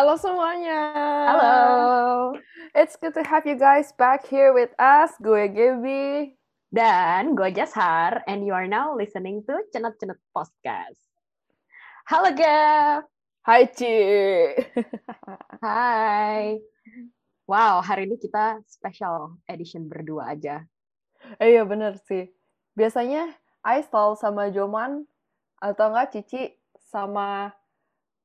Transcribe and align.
Halo 0.00 0.16
semuanya. 0.16 0.80
Halo. 1.28 1.52
It's 2.72 2.96
good 2.96 3.12
to 3.12 3.20
have 3.20 3.44
you 3.44 3.52
guys 3.52 3.92
back 4.00 4.24
here 4.24 4.48
with 4.56 4.72
us. 4.80 5.12
Gue 5.20 5.44
Gaby. 5.52 6.40
Dan 6.72 7.36
gue 7.36 7.52
Jashar, 7.52 8.24
and 8.24 8.40
you 8.40 8.56
are 8.56 8.64
now 8.64 8.96
listening 8.96 9.44
to 9.44 9.60
Cenut 9.68 10.00
Cenut 10.00 10.16
Podcast. 10.32 10.96
Halo 12.08 12.32
Gap. 12.32 13.12
Hai 13.44 13.68
Ci. 13.76 13.92
Hai. 15.68 16.64
Wow, 17.44 17.84
hari 17.84 18.08
ini 18.08 18.16
kita 18.16 18.64
special 18.72 19.36
edition 19.52 19.84
berdua 19.84 20.32
aja. 20.32 20.64
Eh, 21.36 21.60
iya 21.60 21.68
bener 21.68 22.00
sih. 22.08 22.24
Biasanya 22.72 23.36
I 23.68 23.84
selalu 23.84 24.16
sama 24.16 24.48
Joman 24.48 25.04
atau 25.60 25.92
enggak 25.92 26.16
Cici 26.16 26.56
sama 26.88 27.52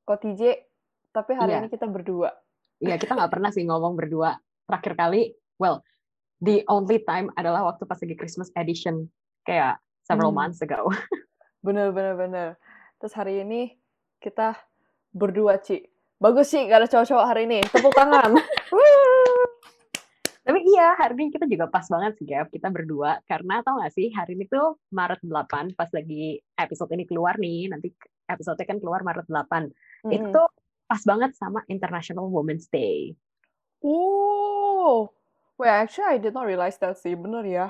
Kotije, 0.07 0.71
tapi 1.15 1.31
hari 1.31 1.55
Iya. 1.55 1.59
ini 1.63 1.69
kita 1.71 1.87
berdua. 1.87 2.29
Iya, 2.77 2.99
kita 2.99 3.15
nggak 3.15 3.31
pernah 3.31 3.49
sih 3.49 3.63
ngomong 3.63 3.95
berdua. 3.95 4.35
Terakhir 4.67 4.93
kali, 4.93 5.31
well, 5.55 5.79
the 6.37 6.61
only 6.67 6.99
time 6.99 7.31
adalah 7.33 7.63
waktu 7.63 7.87
pas 7.87 7.95
lagi 7.95 8.13
Christmas 8.13 8.51
edition, 8.53 9.07
kayak 9.41 9.79
several 10.03 10.29
Hmm. 10.29 10.43
months 10.43 10.59
ago. 10.59 10.91
Bener, 11.63 11.89
bener, 11.89 12.13
bener. 12.13 12.47
Terus 12.99 13.15
hari 13.15 13.41
ini 13.41 13.73
kita 14.19 14.53
berdua, 15.09 15.57
Ci. 15.57 15.81
Bagus 16.15 16.47
sih, 16.47 16.61
gak 16.61 16.77
ada 16.77 16.87
cowok-cowok 16.87 17.25
hari 17.25 17.49
ini. 17.49 17.59
Tepuk 17.65 17.89
tangan. 17.89 18.37
Tapi 20.45 20.61
iya, 20.61 20.93
hari 20.93 21.17
ini 21.17 21.33
kita 21.33 21.49
juga 21.49 21.65
pas 21.65 21.89
banget 21.89 22.21
sih, 22.21 22.25
Gap. 22.29 22.53
Kita 22.53 22.69
berdua. 22.69 23.17
Karena 23.25 23.65
tau 23.65 23.81
gak 23.81 23.89
sih, 23.89 24.13
hari 24.13 24.37
ini 24.37 24.45
tuh 24.45 24.77
Maret 24.93 25.25
8, 25.25 25.73
pas 25.73 25.89
lagi 25.89 26.37
episode 26.53 26.93
ini 26.93 27.09
keluar 27.09 27.41
nih, 27.41 27.73
nanti 27.73 27.89
episode 28.29 28.61
kan 28.61 28.77
keluar 28.77 29.01
Maret 29.01 29.25
8. 29.25 29.73
Itu 30.05 30.21
Mm-mm. 30.21 30.33
tuh 30.37 30.45
pas 30.85 31.01
banget 31.01 31.33
sama 31.37 31.65
International 31.69 32.29
Women's 32.29 32.69
Day. 32.69 33.13
Oh, 33.85 35.13
wait, 35.57 35.69
actually 35.69 36.09
I 36.09 36.17
did 36.17 36.33
not 36.33 36.49
realize 36.49 36.77
that 36.81 36.97
sih, 36.97 37.13
bener 37.13 37.45
ya. 37.45 37.69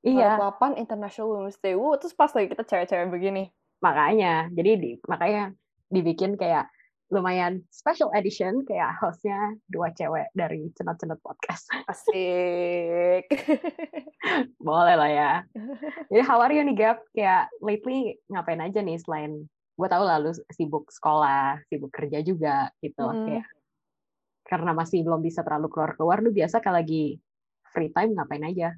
Iya, 0.00 0.40
Maret 0.40 0.78
8 0.78 0.82
International 0.82 1.28
Women's 1.36 1.60
Day. 1.60 1.76
Wuh, 1.76 1.98
terus 2.00 2.16
pas 2.16 2.32
lagi 2.32 2.48
kita 2.48 2.64
cewek-cewek 2.64 3.08
begini. 3.12 3.52
makanya. 3.80 4.52
Jadi 4.52 4.70
di, 4.76 4.90
makanya 5.08 5.56
dibikin 5.88 6.36
kayak 6.36 6.68
lumayan 7.10 7.66
special 7.74 8.14
edition, 8.14 8.62
kayak 8.64 8.94
hostnya 9.02 9.58
dua 9.66 9.90
cewek 9.96 10.30
dari 10.32 10.70
Cenot-Cenot 10.78 11.18
Podcast. 11.20 11.66
Asik. 11.90 13.26
Boleh 14.62 14.94
lah 14.94 15.10
ya. 15.10 15.32
Jadi 16.12 16.22
how 16.22 16.38
are 16.38 16.54
you 16.54 16.62
nih, 16.62 16.76
Gap? 16.78 17.02
Kayak 17.12 17.50
lately 17.58 18.20
ngapain 18.30 18.62
aja 18.62 18.80
nih 18.80 18.96
selain 19.02 19.50
gue 19.80 19.88
tau 19.88 20.04
lah 20.04 20.20
lu 20.20 20.36
sibuk 20.52 20.92
sekolah, 20.92 21.64
sibuk 21.72 21.88
kerja 21.88 22.20
juga 22.20 22.68
gitu. 22.84 23.08
Mm. 23.08 23.24
Kayak 23.24 23.46
karena 24.44 24.70
masih 24.76 25.00
belum 25.06 25.22
bisa 25.24 25.40
terlalu 25.46 25.70
keluar-keluar, 25.72 26.20
lu 26.20 26.34
biasa 26.34 26.60
kalau 26.60 26.82
lagi 26.82 27.16
free 27.70 27.88
time 27.94 28.18
ngapain 28.18 28.44
aja? 28.44 28.74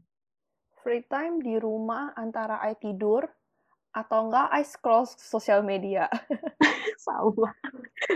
Free 0.85 1.03
time 1.09 1.41
di 1.41 1.57
rumah 1.57 2.13
antara 2.15 2.61
I 2.63 2.77
tidur 2.77 3.25
atau 3.93 4.29
enggak 4.29 4.49
I 4.53 4.63
scroll 4.65 5.09
sosial 5.09 5.65
media. 5.65 6.07
Sama. 7.07 7.53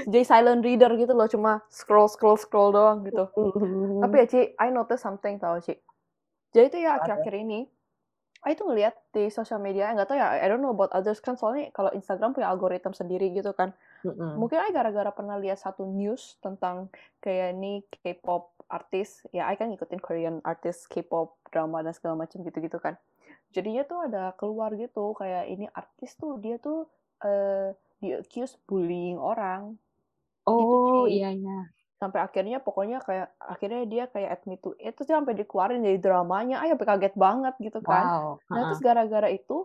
Jadi 0.04 0.24
silent 0.24 0.62
reader 0.62 0.92
gitu 1.00 1.12
loh, 1.16 1.28
cuma 1.28 1.64
scroll 1.72 2.08
scroll 2.08 2.36
scroll 2.36 2.70
doang 2.76 3.02
gitu. 3.08 3.24
Tapi 4.04 4.14
ya 4.20 4.26
Ci, 4.28 4.40
I 4.56 4.68
notice 4.68 5.00
something 5.00 5.40
tau 5.40 5.56
Ci. 5.58 5.76
Jadi 6.52 6.64
itu 6.72 6.78
ya 6.84 7.00
akhir-akhir 7.00 7.34
ini, 7.36 7.68
I 8.44 8.52
tuh 8.52 8.68
ngeliat 8.68 8.94
di 9.14 9.32
sosial 9.32 9.58
media, 9.62 9.88
nggak 9.96 10.08
tahu 10.12 10.18
ya, 10.20 10.36
I 10.36 10.46
don't 10.50 10.60
know 10.60 10.74
about 10.76 10.92
others 10.92 11.24
kan, 11.24 11.40
soalnya 11.40 11.72
kalau 11.72 11.88
Instagram 11.96 12.36
punya 12.36 12.52
algoritma 12.52 12.92
sendiri 12.92 13.32
gitu 13.32 13.56
kan. 13.56 13.72
Mm-mm. 14.04 14.36
Mungkin 14.36 14.60
I 14.60 14.70
gara-gara 14.76 15.08
pernah 15.14 15.40
lihat 15.40 15.56
satu 15.62 15.88
news 15.88 16.36
tentang 16.44 16.92
kayak 17.24 17.56
ini 17.56 17.80
K-pop 17.88 18.52
artis, 18.68 19.24
ya 19.32 19.48
I 19.48 19.56
kan 19.56 19.72
ngikutin 19.72 20.00
Korean 20.02 20.36
artis, 20.44 20.84
K-pop, 20.84 21.40
drama 21.48 21.80
dan 21.80 21.96
segala 21.96 22.26
macam 22.26 22.44
gitu-gitu 22.44 22.76
kan. 22.76 23.00
Jadinya 23.56 23.82
tuh 23.88 24.04
ada 24.04 24.36
keluar 24.36 24.76
gitu, 24.76 25.16
kayak 25.16 25.48
ini 25.48 25.66
artis 25.72 26.12
tuh 26.20 26.36
dia 26.36 26.60
tuh 26.60 26.84
eh 27.24 27.72
di 27.96 28.12
accuse 28.12 28.60
bullying 28.68 29.16
orang 29.16 29.80
Oh 30.46 31.08
Ci. 31.08 31.16
iya 31.16 31.34
iya. 31.34 31.72
Sampai 31.96 32.20
akhirnya 32.20 32.60
pokoknya 32.60 33.00
kayak 33.00 33.32
akhirnya 33.40 33.82
dia 33.88 34.04
kayak 34.06 34.30
admit 34.36 34.60
to 34.60 34.76
it 34.76 34.92
terus 34.92 35.08
dia 35.08 35.16
sampai 35.16 35.32
dikeluarin 35.32 35.80
dari 35.80 35.96
dramanya 35.96 36.60
ya 36.62 36.76
kaget 36.76 37.16
banget 37.16 37.56
gitu 37.56 37.80
kan 37.80 38.04
Wow. 38.04 38.28
nah 38.52 38.52
uh-uh. 38.52 38.64
terus 38.68 38.80
gara-gara 38.84 39.28
itu 39.32 39.64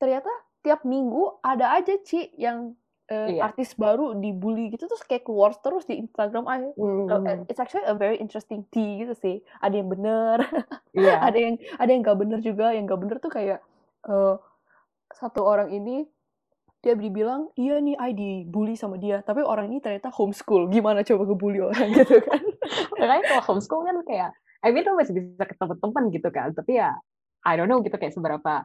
ternyata 0.00 0.32
tiap 0.64 0.84
minggu 0.84 1.40
ada 1.44 1.76
aja 1.76 2.00
Ci 2.00 2.32
yang 2.36 2.72
eh, 3.12 3.36
Iya. 3.36 3.52
artis 3.52 3.76
baru 3.76 4.16
dibully 4.16 4.72
gitu 4.72 4.88
terus 4.88 5.04
kayak 5.04 5.28
keluar 5.28 5.52
terus 5.60 5.84
di 5.84 6.00
Instagram 6.00 6.44
ah 6.48 6.56
Hmm, 6.78 7.44
it's 7.50 7.60
actually 7.60 7.84
a 7.84 7.92
very 7.92 8.16
interesting 8.16 8.64
tea 8.72 9.04
gitu 9.04 9.12
sih 9.12 9.36
ada 9.60 9.76
yang 9.76 9.92
bener 9.92 10.40
Iya. 10.96 11.20
ada 11.20 11.36
yang 11.36 11.54
ada 11.76 11.90
yang 11.92 12.00
gak 12.00 12.18
bener 12.18 12.38
juga 12.40 12.72
yang 12.72 12.88
gak 12.88 13.00
bener 13.04 13.16
tuh 13.20 13.28
kayak 13.28 13.60
eh, 14.08 14.34
satu 15.12 15.44
orang 15.44 15.68
ini 15.68 16.08
dia 16.80 16.96
dibilang 16.96 17.52
iya 17.60 17.76
nih 17.76 17.96
I 18.00 18.10
dibully 18.16 18.72
sama 18.72 18.96
dia 18.96 19.20
tapi 19.20 19.44
orang 19.44 19.68
ini 19.68 19.84
ternyata 19.84 20.08
homeschool. 20.08 20.72
Gimana 20.72 21.04
coba 21.04 21.22
ngebully 21.28 21.60
orang? 21.60 21.88
Gitu 21.96 22.16
kan. 22.24 22.42
Makanya 22.96 23.24
kalau 23.28 23.42
homeschool 23.52 23.84
kan 23.84 23.96
kayak, 24.08 24.30
I 24.64 24.72
mean 24.72 24.88
lu 24.88 24.96
masih 24.96 25.12
bisa 25.16 25.44
ketemu 25.44 25.74
teman 25.80 26.04
gitu 26.12 26.28
kan, 26.32 26.52
tapi 26.52 26.80
ya 26.80 26.96
I 27.44 27.56
don't 27.56 27.68
know 27.68 27.80
gitu 27.80 27.96
kayak 27.96 28.12
seberapa 28.12 28.64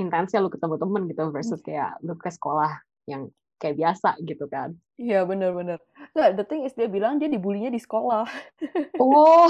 intensnya 0.00 0.40
lu 0.40 0.48
ketemu 0.48 0.80
temen 0.80 1.02
gitu 1.12 1.28
versus 1.28 1.60
kayak 1.60 2.00
lu 2.00 2.16
ke 2.16 2.32
sekolah 2.32 2.80
yang 3.04 3.28
kayak 3.60 3.76
biasa 3.76 4.16
gitu 4.24 4.48
kan. 4.48 4.72
iya 4.96 5.20
bener-bener 5.28 5.76
nah 6.16 6.32
the 6.32 6.44
thing 6.48 6.64
is 6.64 6.72
dia 6.72 6.88
bilang 6.88 7.20
dia 7.20 7.28
dibulinya 7.28 7.68
di 7.68 7.80
sekolah. 7.80 8.24
Oh, 9.00 9.48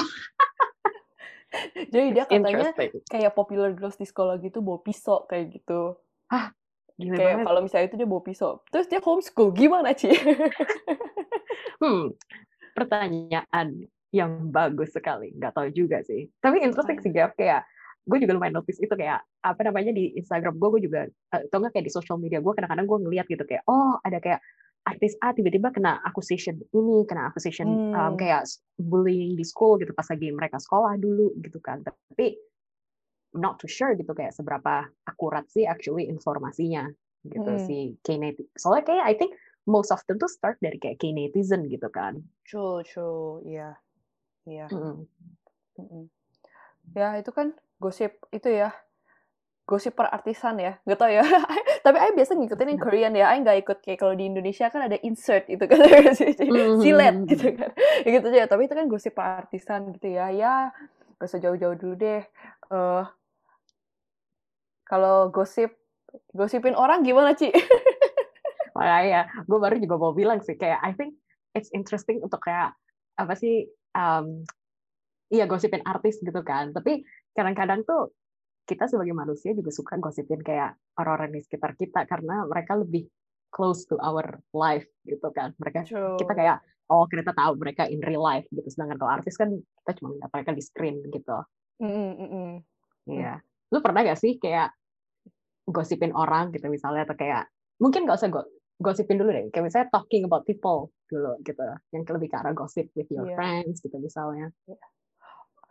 jadi 1.91 2.15
dia 2.15 2.25
katanya 2.27 2.71
kayak 3.11 3.35
popular 3.35 3.75
girls 3.75 3.99
di 3.99 4.07
sekolah 4.07 4.39
gitu 4.39 4.63
bawa 4.63 4.79
pisau 4.83 5.27
kayak 5.27 5.59
gitu 5.59 5.99
Gila 7.01 7.17
kayak 7.17 7.35
banget. 7.35 7.47
kalau 7.49 7.61
misalnya 7.65 7.87
itu 7.89 7.97
dia 7.97 8.09
bawa 8.09 8.23
pisau 8.23 8.53
terus 8.69 8.87
dia 8.87 9.01
homeschool 9.01 9.51
gimana 9.51 9.97
Ci 9.97 10.13
Hmm, 11.81 12.13
pertanyaan 12.77 13.69
yang 14.13 14.53
bagus 14.53 14.93
sekali. 14.93 15.33
Nggak 15.33 15.53
tahu 15.57 15.69
juga 15.73 16.05
sih. 16.05 16.29
Tapi 16.39 16.61
interesting 16.61 17.01
sih, 17.01 17.09
Gap. 17.09 17.33
Kayak 17.39 17.65
gue 18.05 18.19
juga 18.21 18.37
lumayan 18.37 18.61
notice 18.61 18.81
itu 18.81 18.91
kayak 18.91 19.23
apa 19.41 19.61
namanya 19.65 19.93
di 19.95 20.13
Instagram 20.19 20.61
gue, 20.61 20.69
gue 20.77 20.83
juga 20.85 21.01
eh, 21.09 21.43
atau 21.49 21.57
nggak 21.57 21.73
kayak 21.73 21.87
di 21.89 21.93
social 21.95 22.21
media 22.21 22.41
gue 22.43 22.53
kadang-kadang 22.53 22.85
gue 22.85 22.99
ngeliat 23.07 23.27
gitu 23.29 23.45
kayak 23.47 23.63
oh 23.65 23.97
ada 24.03 24.19
kayak 24.19 24.41
artis 24.81 25.13
A 25.21 25.37
tiba-tiba 25.37 25.69
kena 25.71 26.01
accusation 26.03 26.57
ini, 26.73 27.05
kena 27.05 27.29
accusation 27.29 27.69
um, 27.69 28.13
Hmm. 28.13 28.17
kayak 28.17 28.49
bullying 28.81 29.37
di 29.37 29.45
school 29.45 29.77
gitu 29.77 29.93
pas 29.93 30.09
lagi 30.09 30.33
mereka 30.33 30.57
sekolah 30.61 30.97
dulu 30.97 31.37
gitu 31.41 31.61
kan. 31.61 31.81
Tapi 31.81 32.37
not 33.35 33.59
too 33.63 33.71
sure 33.71 33.93
gitu 33.95 34.11
kayak 34.17 34.35
seberapa 34.35 34.87
akurat 35.07 35.47
sih 35.51 35.65
actually 35.69 36.07
informasinya 36.11 36.91
gitu 37.27 37.51
Mm. 37.51 37.67
si 37.67 37.77
K-netizen. 38.03 38.49
Soalnya 38.57 38.85
kayak 38.89 39.05
I 39.07 39.15
think 39.19 39.33
most 39.69 39.93
of 39.93 40.01
them 40.09 40.17
tuh 40.19 40.31
start 40.31 40.57
dari 40.59 40.79
kayak 40.81 40.99
K-netizen 40.99 41.69
gitu 41.69 41.89
kan. 41.93 42.19
true 42.47 42.83
true 42.85 43.41
iya 43.47 43.77
iya 44.49 44.67
Mm-mm. 44.73 45.07
Mm-mm. 45.79 46.05
Ya, 46.97 47.15
itu 47.21 47.31
kan 47.31 47.55
gosip 47.79 48.13
itu 48.35 48.49
ya. 48.51 48.75
Gosip 49.71 49.95
perartisan 49.95 50.59
ya. 50.59 50.73
Gak 50.83 50.99
tau 50.99 51.11
ya. 51.11 51.23
Tapi 51.87 51.97
Ay 52.03 52.11
biasa 52.19 52.35
ngikutin 52.35 52.75
yang 52.75 52.83
Korean 52.83 53.15
ya. 53.15 53.31
Ay 53.31 53.39
nggak 53.47 53.59
ikut 53.63 53.79
kayak 53.87 53.99
kalau 54.03 54.15
di 54.19 54.27
Indonesia 54.27 54.67
kan 54.67 54.91
ada 54.91 54.99
insert 55.07 55.47
itu 55.47 55.63
kan. 55.71 55.79
Silet 56.83 57.17
Mhm. 57.23 57.31
gitu 57.31 57.55
kan. 57.55 57.71
Ya 58.05 58.09
gitu 58.19 58.27
aja. 58.35 58.51
Tapi 58.51 58.67
itu 58.67 58.75
kan 58.75 58.87
gosip 58.91 59.15
perartisan 59.15 59.95
gitu 59.95 60.11
ya. 60.11 60.35
Ya, 60.35 60.75
gak 61.21 61.27
usah 61.31 61.39
jauh-jauh 61.43 61.77
dulu 61.79 61.95
deh. 61.95 62.23
eh 62.71 63.05
kalau 64.91 65.31
gosip, 65.31 65.71
gosipin 66.35 66.75
orang 66.75 67.07
gimana, 67.07 67.39
Ci? 67.39 67.55
Makanya 68.77 69.31
gue 69.47 69.59
baru 69.63 69.79
juga 69.79 69.95
mau 70.03 70.11
bilang 70.11 70.43
sih 70.43 70.59
kayak 70.59 70.83
I 70.83 70.99
think 70.99 71.15
it's 71.55 71.71
interesting 71.71 72.19
untuk 72.19 72.43
kayak 72.43 72.75
apa 73.15 73.39
sih 73.39 73.71
um, 73.95 74.43
iya 75.31 75.47
gosipin 75.47 75.87
artis 75.87 76.19
gitu 76.19 76.43
kan. 76.43 76.75
Tapi 76.75 77.07
kadang-kadang 77.31 77.87
tuh 77.87 78.11
kita 78.67 78.91
sebagai 78.91 79.15
manusia 79.15 79.55
juga 79.55 79.71
suka 79.71 79.95
gosipin 80.03 80.43
kayak 80.43 80.75
orang-orang 80.99 81.39
di 81.39 81.41
sekitar 81.47 81.79
kita 81.79 82.07
karena 82.11 82.43
mereka 82.51 82.75
lebih 82.75 83.07
close 83.55 83.87
to 83.87 83.95
our 84.03 84.43
life 84.51 84.87
gitu 85.07 85.31
kan. 85.31 85.55
Mereka 85.59 85.87
True. 85.87 86.19
kita 86.19 86.35
kayak 86.35 86.59
oh 86.91 87.07
kita 87.07 87.31
tahu 87.31 87.55
mereka 87.59 87.87
in 87.87 88.03
real 88.03 88.27
life 88.27 88.47
gitu. 88.51 88.67
Sedangkan 88.67 88.99
kalau 88.99 89.23
artis 89.23 89.39
kan 89.39 89.55
kita 89.55 89.93
cuma 90.03 90.19
lihat 90.19 90.31
mereka 90.35 90.51
di 90.51 90.63
screen 90.63 90.99
gitu. 91.07 91.39
Mm-mm, 91.79 92.11
mm-mm. 92.19 92.51
Iya. 93.07 93.39
Lu 93.71 93.79
pernah 93.79 94.03
gak 94.03 94.19
sih 94.19 94.39
kayak 94.43 94.75
gosipin 95.71 96.13
orang 96.13 96.51
gitu 96.51 96.67
misalnya 96.67 97.07
atau 97.07 97.15
kayak 97.15 97.47
mungkin 97.79 98.05
gak 98.05 98.19
usah 98.19 98.29
go 98.29 98.43
gosipin 98.81 99.17
dulu 99.17 99.31
deh. 99.31 99.49
Kayak 99.53 99.65
misalnya 99.69 99.89
talking 99.89 100.25
about 100.25 100.43
people 100.45 100.89
dulu 101.07 101.37
gitu. 101.43 101.61
Yang 101.93 102.17
lebih 102.17 102.29
ke 102.29 102.37
arah 102.37 102.53
gosip 102.53 102.89
with 102.93 103.09
your 103.09 103.25
Iya. 103.25 103.37
friends 103.37 103.81
gitu 103.81 103.97
misalnya. 103.97 104.51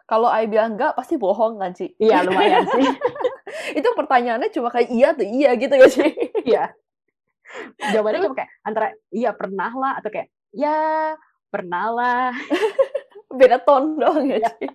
Kalau 0.06 0.26
Ay 0.26 0.50
bilang 0.50 0.74
enggak, 0.74 0.98
pasti 0.98 1.18
bohong 1.18 1.58
kan, 1.58 1.74
Ci? 1.74 1.94
Iya 1.98 2.26
lumayan 2.26 2.66
sih. 2.66 2.82
itu 3.78 3.90
pertanyaannya 3.94 4.50
cuma 4.50 4.70
kayak 4.70 4.90
iya 4.90 5.10
tuh 5.14 5.26
iya 5.26 5.50
gitu 5.54 5.74
gak 5.74 5.92
sih? 5.94 6.10
Iya. 6.46 6.74
Jawabannya 7.94 8.20
cuma 8.26 8.36
kayak 8.38 8.52
antara 8.62 8.88
iya 9.10 9.32
pernah 9.34 9.72
lah 9.74 9.94
atau 10.02 10.10
kayak 10.10 10.30
ya 10.54 11.14
pernah 11.50 11.86
lah. 11.90 12.30
Beda 13.40 13.62
ton 13.62 13.98
doang 13.98 14.26
ya, 14.26 14.38
Iya. 14.42 14.70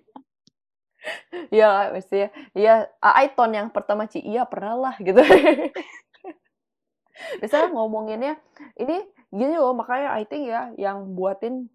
Iya 1.53 1.65
lah, 1.69 1.85
maksudnya 1.93 2.29
iya, 2.57 2.89
I 3.03 3.27
ton 3.37 3.51
yang 3.53 3.69
pertama, 3.75 4.07
Ci, 4.09 4.23
iya 4.25 4.47
pernah 4.49 4.75
lah, 4.79 4.95
gitu. 5.03 5.21
Biasanya 7.41 7.71
ngomonginnya 7.75 8.35
ini 8.79 9.03
gini 9.31 9.55
loh, 9.59 9.75
makanya 9.77 10.15
I 10.19 10.25
think 10.27 10.51
ya, 10.51 10.71
yang 10.79 11.15
buatin, 11.17 11.69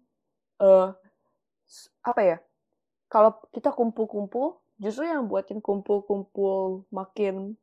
s 1.68 1.88
apa 2.04 2.20
ya, 2.24 2.36
kalau 3.12 3.36
kita 3.54 3.70
kumpul-kumpul, 3.74 4.60
justru 4.82 5.06
yang 5.08 5.26
buatin 5.30 5.60
kumpul-kumpul 5.62 6.86
makin 6.92 7.54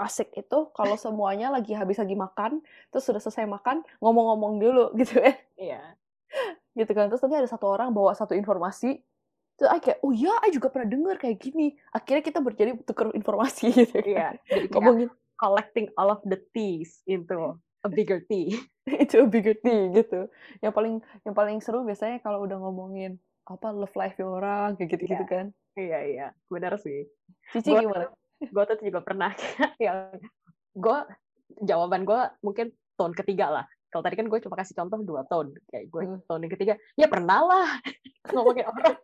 asik 0.00 0.34
itu 0.34 0.58
kalau 0.74 0.96
semuanya 1.04 1.52
lagi 1.54 1.72
habis 1.76 1.98
lagi 2.00 2.16
makan, 2.18 2.60
terus 2.92 3.04
sudah 3.08 3.20
selesai 3.22 3.46
makan, 3.48 3.84
ngomong-ngomong 4.02 4.54
dulu, 4.62 4.84
gitu 5.00 5.18
ya. 5.20 5.32
Iya. 5.58 5.82
Gitu 6.78 6.90
kan, 6.96 7.08
terus 7.12 7.20
nanti 7.24 7.36
ada 7.40 7.48
satu 7.50 7.68
orang 7.68 7.92
bawa 7.92 8.12
satu 8.16 8.32
informasi, 8.36 9.00
terus 9.54 9.68
I 9.68 9.78
kayak, 9.78 9.98
"Oh 10.00 10.10
ya, 10.10 10.32
I 10.40 10.50
juga 10.50 10.68
pernah 10.68 10.88
denger 10.88 11.16
kayak 11.18 11.38
gini." 11.38 11.72
Akhirnya 11.90 12.22
kita 12.22 12.38
berjadi 12.38 12.70
tukar 12.82 13.12
informasi 13.12 13.68
gitu 13.76 13.98
Iya, 14.00 14.34
kan. 14.34 14.34
jadi 14.46 14.66
kayak 14.66 14.72
Ngomongin 14.72 15.08
collecting 15.36 15.86
all 15.94 16.08
of 16.08 16.22
the 16.24 16.38
teas 16.52 17.02
into 17.04 17.34
a 17.82 17.88
bigger 17.88 18.22
tea. 18.24 18.54
itu 19.02 19.18
a 19.18 19.26
bigger 19.26 19.54
tea 19.56 19.90
gitu. 19.92 20.26
Yang 20.60 20.72
paling 20.72 20.94
yang 21.22 21.34
paling 21.34 21.58
seru 21.58 21.82
biasanya 21.82 22.18
kalau 22.18 22.42
udah 22.42 22.58
ngomongin 22.58 23.18
apa 23.42 23.74
love 23.74 23.92
life-nya 23.92 24.22
orang 24.24 24.74
kayak 24.74 24.86
Iya. 24.86 24.92
gitu-gitu 24.94 25.24
kan. 25.26 25.46
Iya 25.72 25.98
iya, 26.04 26.26
benar 26.46 26.78
sih. 26.78 27.08
Cici 27.50 27.70
Gue 27.70 27.82
gimana? 27.82 28.06
gue 28.38 28.62
tuh 28.66 28.76
juga 28.82 29.00
pernah 29.00 29.30
yang 29.82 30.14
gue 30.72 30.98
jawaban 31.60 32.02
gue 32.02 32.20
mungkin 32.40 32.66
tone 32.94 33.14
ketiga 33.14 33.50
lah. 33.50 33.66
Kalau 33.92 34.02
tadi 34.02 34.16
kan 34.16 34.26
gue 34.26 34.38
cuma 34.40 34.56
kasih 34.56 34.72
contoh 34.72 34.98
dua 35.04 35.22
tone, 35.28 35.52
kayak 35.68 35.92
gue 35.92 36.02
Hmm. 36.08 36.24
tone 36.24 36.48
yang 36.48 36.52
ketiga, 36.56 36.74
ya 36.96 37.06
pernah 37.12 37.44
lah 37.44 37.68
ngomongin 38.32 38.64
orang, 38.64 38.96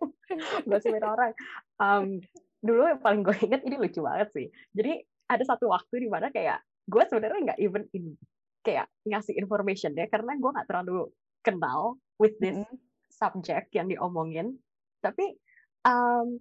gosipin 0.64 1.04
orang. 1.04 1.32
Um, 1.76 2.24
dulu 2.64 2.88
yang 2.88 3.00
paling 3.04 3.20
gue 3.20 3.36
inget 3.44 3.60
ini 3.68 3.76
lucu 3.76 4.00
banget 4.00 4.28
sih. 4.32 4.46
Jadi 4.72 5.04
ada 5.28 5.44
satu 5.44 5.68
waktu 5.68 6.02
di 6.02 6.08
mana 6.08 6.32
kayak 6.32 6.58
gue 6.88 7.02
sebenarnya 7.04 7.52
nggak 7.52 7.60
even 7.60 7.84
in, 7.92 8.16
kayak 8.64 8.88
ngasih 9.04 9.36
information 9.36 9.92
ya 9.92 10.08
karena 10.08 10.40
gue 10.40 10.50
nggak 10.50 10.66
terlalu 10.66 11.12
kenal 11.44 12.00
with 12.16 12.34
this 12.40 12.56
Mhm. 12.56 12.74
subject 13.12 13.68
yang 13.76 13.92
diomongin. 13.92 14.56
Tapi 15.04 15.36
um, 15.84 16.40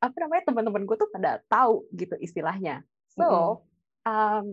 apa 0.00 0.16
namanya 0.16 0.48
teman-teman 0.48 0.86
gue 0.86 0.96
tuh 0.96 1.10
pada 1.10 1.42
tahu 1.50 1.90
gitu 1.92 2.14
istilahnya. 2.22 2.86
So 3.10 3.26
Mhm. 3.26 3.50
um, 4.06 4.46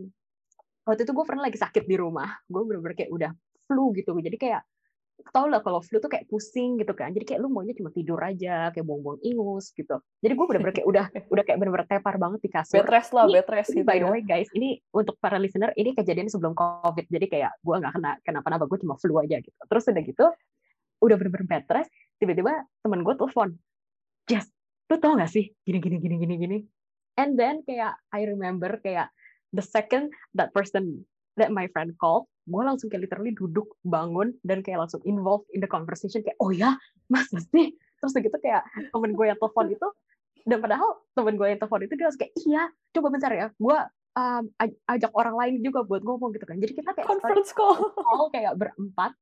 waktu 0.87 1.03
itu 1.03 1.11
gue 1.11 1.25
pernah 1.27 1.43
lagi 1.51 1.59
sakit 1.59 1.83
di 1.83 1.95
rumah, 1.99 2.31
gue 2.47 2.61
bener-bener 2.63 2.95
kayak 2.95 3.11
udah 3.11 3.31
flu 3.67 3.91
gitu. 3.91 4.15
Jadi 4.15 4.39
kayak 4.39 4.63
tau 5.33 5.49
lah 5.49 5.59
kalau 5.65 5.81
flu 5.81 5.97
tuh 5.99 6.07
kayak 6.07 6.29
pusing 6.31 6.79
gitu 6.79 6.93
kan. 6.95 7.11
Jadi 7.11 7.25
kayak 7.27 7.39
lu 7.43 7.51
maunya 7.51 7.75
cuma 7.75 7.91
tidur 7.91 8.21
aja, 8.23 8.71
kayak 8.71 8.85
buang-buang 8.87 9.19
ingus 9.25 9.75
gitu. 9.75 9.99
Jadi 10.23 10.33
gue 10.33 10.45
bener-bener 10.47 10.73
kayak 10.79 10.87
udah 10.87 11.05
udah 11.33 11.43
kayak 11.43 11.57
bener-bener 11.59 11.87
tepar 11.91 12.15
banget 12.15 12.39
di 12.39 12.49
kasur. 12.49 12.79
Bed 12.79 12.89
rest 12.89 13.11
lah, 13.11 13.27
Ini, 13.27 13.33
bed 13.35 13.47
rest 13.51 13.69
gitu 13.75 13.83
by 13.83 13.97
the 13.99 14.07
ya. 14.07 14.11
way 14.15 14.21
guys, 14.23 14.49
ini 14.55 14.79
untuk 14.95 15.19
para 15.19 15.35
listener, 15.35 15.75
ini 15.75 15.91
kejadian 15.91 16.31
sebelum 16.31 16.55
COVID. 16.55 17.05
Jadi 17.11 17.25
kayak 17.27 17.51
gue 17.59 17.75
nggak 17.75 17.93
kena 17.99 18.11
kenapa-napa, 18.23 18.63
gue 18.71 18.79
cuma 18.87 18.95
flu 18.95 19.19
aja 19.19 19.37
gitu. 19.43 19.59
Terus 19.67 19.83
udah 19.91 20.03
gitu, 20.07 20.25
udah 21.03 21.15
bener-bener 21.19 21.45
bed 21.45 21.65
rest, 21.67 21.91
tiba-tiba 22.21 22.53
temen 22.85 23.03
gue 23.03 23.13
telepon, 23.19 23.49
Jess, 24.27 24.47
lu 24.87 24.95
tau 25.01 25.19
gak 25.19 25.31
sih 25.31 25.51
gini 25.67 25.79
gini 25.83 25.97
gini 25.99 26.15
gini 26.21 26.35
gini. 26.39 26.57
And 27.17 27.33
then 27.33 27.65
kayak 27.65 27.97
I 28.13 28.29
remember 28.29 28.77
kayak 28.77 29.09
the 29.57 29.65
second 29.65 30.13
that 30.37 30.53
person 30.53 31.01
that 31.37 31.49
my 31.49 31.65
friend 31.73 31.93
called, 31.97 32.29
gue 32.45 32.61
langsung 32.61 32.87
kayak 32.87 33.09
literally 33.09 33.33
duduk 33.33 33.67
bangun 33.83 34.33
dan 34.45 34.61
kayak 34.61 34.85
langsung 34.85 35.01
involved 35.03 35.49
in 35.53 35.59
the 35.61 35.69
conversation 35.69 36.21
kayak 36.21 36.37
oh 36.39 36.49
ya 36.53 36.77
masa 37.13 37.41
sih 37.51 37.75
terus 37.97 38.13
gitu 38.13 38.37
kayak 38.39 38.61
temen 38.93 39.11
gue 39.17 39.25
yang 39.25 39.39
telepon 39.41 39.73
itu 39.73 39.87
dan 40.47 40.61
padahal 40.61 41.01
temen 41.17 41.33
gue 41.35 41.47
yang 41.49 41.59
telepon 41.59 41.81
itu 41.83 41.93
dia 41.97 42.05
langsung 42.07 42.21
kayak 42.23 42.33
iya 42.45 42.63
coba 42.93 43.07
bentar 43.09 43.31
ya 43.33 43.47
gue 43.57 43.77
um, 44.17 44.43
aj- 44.57 44.79
ajak 44.97 45.11
orang 45.13 45.35
lain 45.37 45.53
juga 45.61 45.85
buat 45.85 46.01
ngomong 46.01 46.33
gitu 46.33 46.45
kan. 46.49 46.57
Jadi 46.57 46.73
kita 46.73 46.89
kayak 46.97 47.07
Conference 47.07 47.51
call. 47.53 47.77
call 48.07 48.33
kayak 48.33 48.57
berempat 48.57 49.13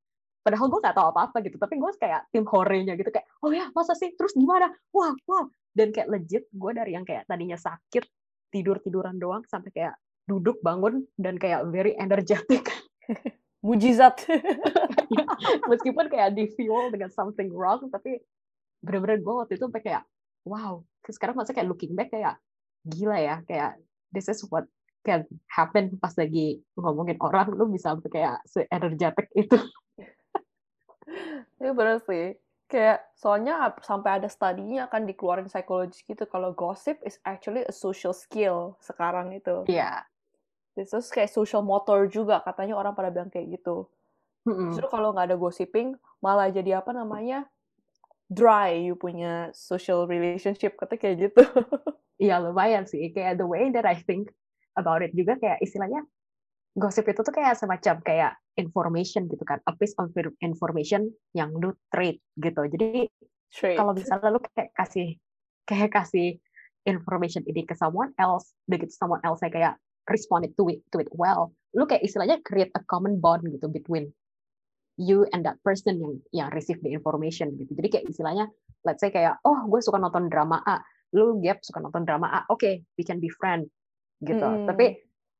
padahal 0.46 0.70
gue 0.70 0.78
gak 0.78 0.94
tahu 0.94 1.10
apa-apa 1.10 1.42
gitu 1.42 1.58
tapi 1.58 1.74
gue 1.74 1.90
kayak 1.98 2.30
tim 2.30 2.46
horenya 2.46 2.94
gitu 2.94 3.10
kayak 3.10 3.26
oh 3.42 3.50
ya 3.50 3.66
masa 3.74 3.98
sih? 3.98 4.14
Terus 4.14 4.32
gimana? 4.38 4.70
Wah 4.94 5.12
wah. 5.28 5.44
Dan 5.76 5.92
kayak 5.92 6.08
legit 6.08 6.44
gue 6.48 6.70
dari 6.72 6.96
yang 6.96 7.04
kayak 7.04 7.28
tadinya 7.28 7.58
sakit 7.58 8.06
tidur 8.54 8.78
tiduran 8.80 9.18
doang 9.18 9.42
sampai 9.44 9.74
kayak 9.74 9.94
duduk 10.26 10.58
bangun 10.60 11.06
dan 11.16 11.38
kayak 11.38 11.66
very 11.70 11.94
energetic 11.96 12.66
Mujizat. 13.66 14.22
meskipun 15.70 16.06
kayak 16.06 16.38
di 16.38 16.46
fuel 16.54 16.90
dengan 16.94 17.10
something 17.10 17.50
wrong 17.50 17.90
tapi 17.90 18.22
bener-bener 18.78 19.18
gue 19.18 19.34
waktu 19.34 19.58
itu 19.58 19.66
sampai 19.66 19.82
kayak 19.82 20.02
wow 20.46 20.84
sekarang 21.06 21.34
masa 21.34 21.50
kayak 21.50 21.66
looking 21.66 21.94
back 21.98 22.10
kayak 22.14 22.38
gila 22.86 23.18
ya 23.18 23.42
kayak 23.46 23.78
this 24.14 24.30
is 24.30 24.38
what 24.50 24.66
can 25.02 25.26
happen 25.50 25.98
pas 25.98 26.14
lagi 26.14 26.62
ngomongin 26.78 27.18
orang 27.18 27.50
lu 27.54 27.66
bisa 27.70 27.94
sampai 27.94 28.10
kayak 28.10 28.36
se 28.46 28.66
energetic 28.70 29.26
itu 29.34 29.58
Iya 31.62 31.72
bener 31.72 31.98
sih. 32.04 32.36
Kayak 32.66 33.06
soalnya 33.14 33.70
sampai 33.78 34.18
ada 34.18 34.28
studinya 34.28 34.90
kan 34.90 35.06
dikeluarin 35.06 35.46
psikologis 35.46 36.02
gitu 36.02 36.26
kalau 36.26 36.50
gossip 36.50 36.98
is 37.06 37.22
actually 37.22 37.62
a 37.62 37.74
social 37.74 38.10
skill 38.10 38.74
sekarang 38.82 39.30
itu. 39.30 39.62
Iya. 39.70 40.02
Terus 40.76 41.08
kayak 41.08 41.32
social 41.32 41.64
motor 41.64 42.04
juga 42.12 42.44
katanya 42.44 42.76
orang 42.76 42.92
pada 42.92 43.08
bilang 43.08 43.32
kayak 43.32 43.56
gitu. 43.56 43.88
Mm-mm. 44.44 44.76
Justru 44.76 44.86
kalau 44.92 45.16
nggak 45.16 45.32
ada 45.32 45.36
gossiping 45.40 45.96
malah 46.20 46.52
jadi 46.52 46.84
apa 46.84 46.92
namanya 46.92 47.48
dry 48.28 48.76
you 48.76 48.94
punya 48.98 49.48
social 49.56 50.04
relationship 50.04 50.76
kata 50.76 51.00
kayak 51.00 51.32
gitu. 51.32 51.42
Iya 52.16 52.40
lumayan 52.40 52.88
sih. 52.88 53.12
Kayak 53.12 53.36
the 53.36 53.44
way 53.44 53.68
that 53.68 53.84
I 53.84 54.00
think 54.00 54.32
about 54.72 55.04
it 55.04 55.12
juga 55.12 55.36
kayak 55.36 55.60
istilahnya 55.60 56.00
gosip 56.72 57.04
itu 57.12 57.20
tuh 57.20 57.28
kayak 57.28 57.60
semacam 57.60 58.00
kayak 58.00 58.32
information 58.56 59.28
gitu 59.28 59.44
kan, 59.44 59.60
a 59.68 59.72
piece 59.76 59.92
of 60.00 60.08
information 60.40 61.12
yang 61.36 61.52
lu 61.52 61.76
trade 61.92 62.16
gitu. 62.40 62.64
Jadi 62.72 63.08
kalau 63.76 63.92
misalnya 63.92 64.32
lu 64.32 64.40
kayak 64.40 64.72
kasih 64.72 65.20
kayak 65.68 65.92
kasih 65.92 66.40
information 66.88 67.44
ini 67.44 67.68
ke 67.68 67.76
someone 67.76 68.16
else, 68.16 68.56
begitu 68.64 68.96
someone 68.96 69.20
else 69.20 69.44
kayak 69.44 69.76
responded 70.10 70.54
to 70.54 70.70
it 70.70 70.80
to 70.94 71.02
it 71.02 71.10
well, 71.14 71.54
lu 71.74 71.84
kayak 71.84 72.02
istilahnya 72.06 72.40
create 72.42 72.70
a 72.74 72.82
common 72.86 73.18
bond 73.18 73.44
gitu 73.46 73.66
between 73.70 74.10
you 74.96 75.28
and 75.36 75.44
that 75.44 75.60
person 75.60 76.00
yang 76.00 76.14
yang 76.32 76.48
receive 76.56 76.80
the 76.80 76.90
information 76.90 77.52
gitu. 77.60 77.72
Jadi 77.76 77.88
kayak 77.92 78.06
istilahnya 78.08 78.48
let's 78.86 79.02
say 79.02 79.12
kayak 79.12 79.36
oh 79.44 79.66
gue 79.68 79.80
suka 79.82 80.00
nonton 80.00 80.32
drama 80.32 80.62
A, 80.64 80.80
lu 81.12 81.38
gap 81.42 81.60
suka 81.60 81.82
nonton 81.82 82.08
drama 82.08 82.32
A, 82.32 82.40
oke 82.48 82.86
we 82.96 83.02
can 83.04 83.20
be 83.20 83.28
friend 83.28 83.68
gitu. 84.24 84.40
Mm-mm. 84.40 84.66
Tapi 84.70 84.96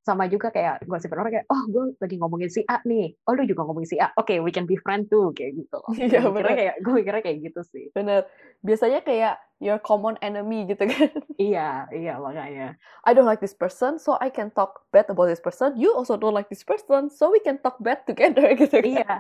sama 0.06 0.30
juga 0.30 0.54
kayak 0.54 0.86
gosipin 0.86 1.18
orang 1.18 1.34
kayak 1.42 1.46
oh 1.50 1.62
gue 1.66 1.98
lagi 1.98 2.14
ngomongin 2.22 2.46
si 2.46 2.62
A 2.70 2.78
nih, 2.86 3.18
oh 3.26 3.34
lu 3.34 3.42
juga 3.42 3.66
ngomongin 3.66 3.90
si 3.90 3.96
A, 3.98 4.14
oke 4.14 4.38
we 4.38 4.54
can 4.54 4.62
be 4.62 4.78
friend 4.78 5.10
too 5.10 5.34
kayak 5.34 5.58
gitu. 5.58 5.82
Iya, 5.98 6.30
bener. 6.30 6.54
kayak 6.54 6.74
gue 6.78 6.92
mikirnya 6.94 7.22
kayak 7.26 7.38
gitu 7.42 7.60
sih. 7.66 7.90
Bener. 7.90 8.30
Biasanya 8.62 9.02
kayak 9.02 9.42
your 9.58 9.82
common 9.82 10.14
enemy 10.22 10.62
gitu 10.70 10.86
kan. 10.86 11.10
Iya, 11.42 11.90
iya 11.90 12.16
makanya. 12.22 12.78
I 13.02 13.10
don't 13.12 13.26
like 13.26 13.42
this 13.42 13.52
person, 13.52 13.98
so 13.98 14.14
I 14.22 14.30
can 14.30 14.54
talk 14.54 14.86
bad 14.94 15.10
about 15.10 15.26
this 15.26 15.42
person. 15.42 15.74
You 15.74 15.92
also 15.98 16.14
don't 16.14 16.32
like 16.32 16.48
this 16.48 16.62
person, 16.62 17.10
so 17.10 17.34
we 17.34 17.42
can 17.42 17.58
talk 17.58 17.76
bad 17.82 18.06
together 18.06 18.46
gitu 18.62 18.78
kan. 18.78 18.86
Iya. 18.86 19.12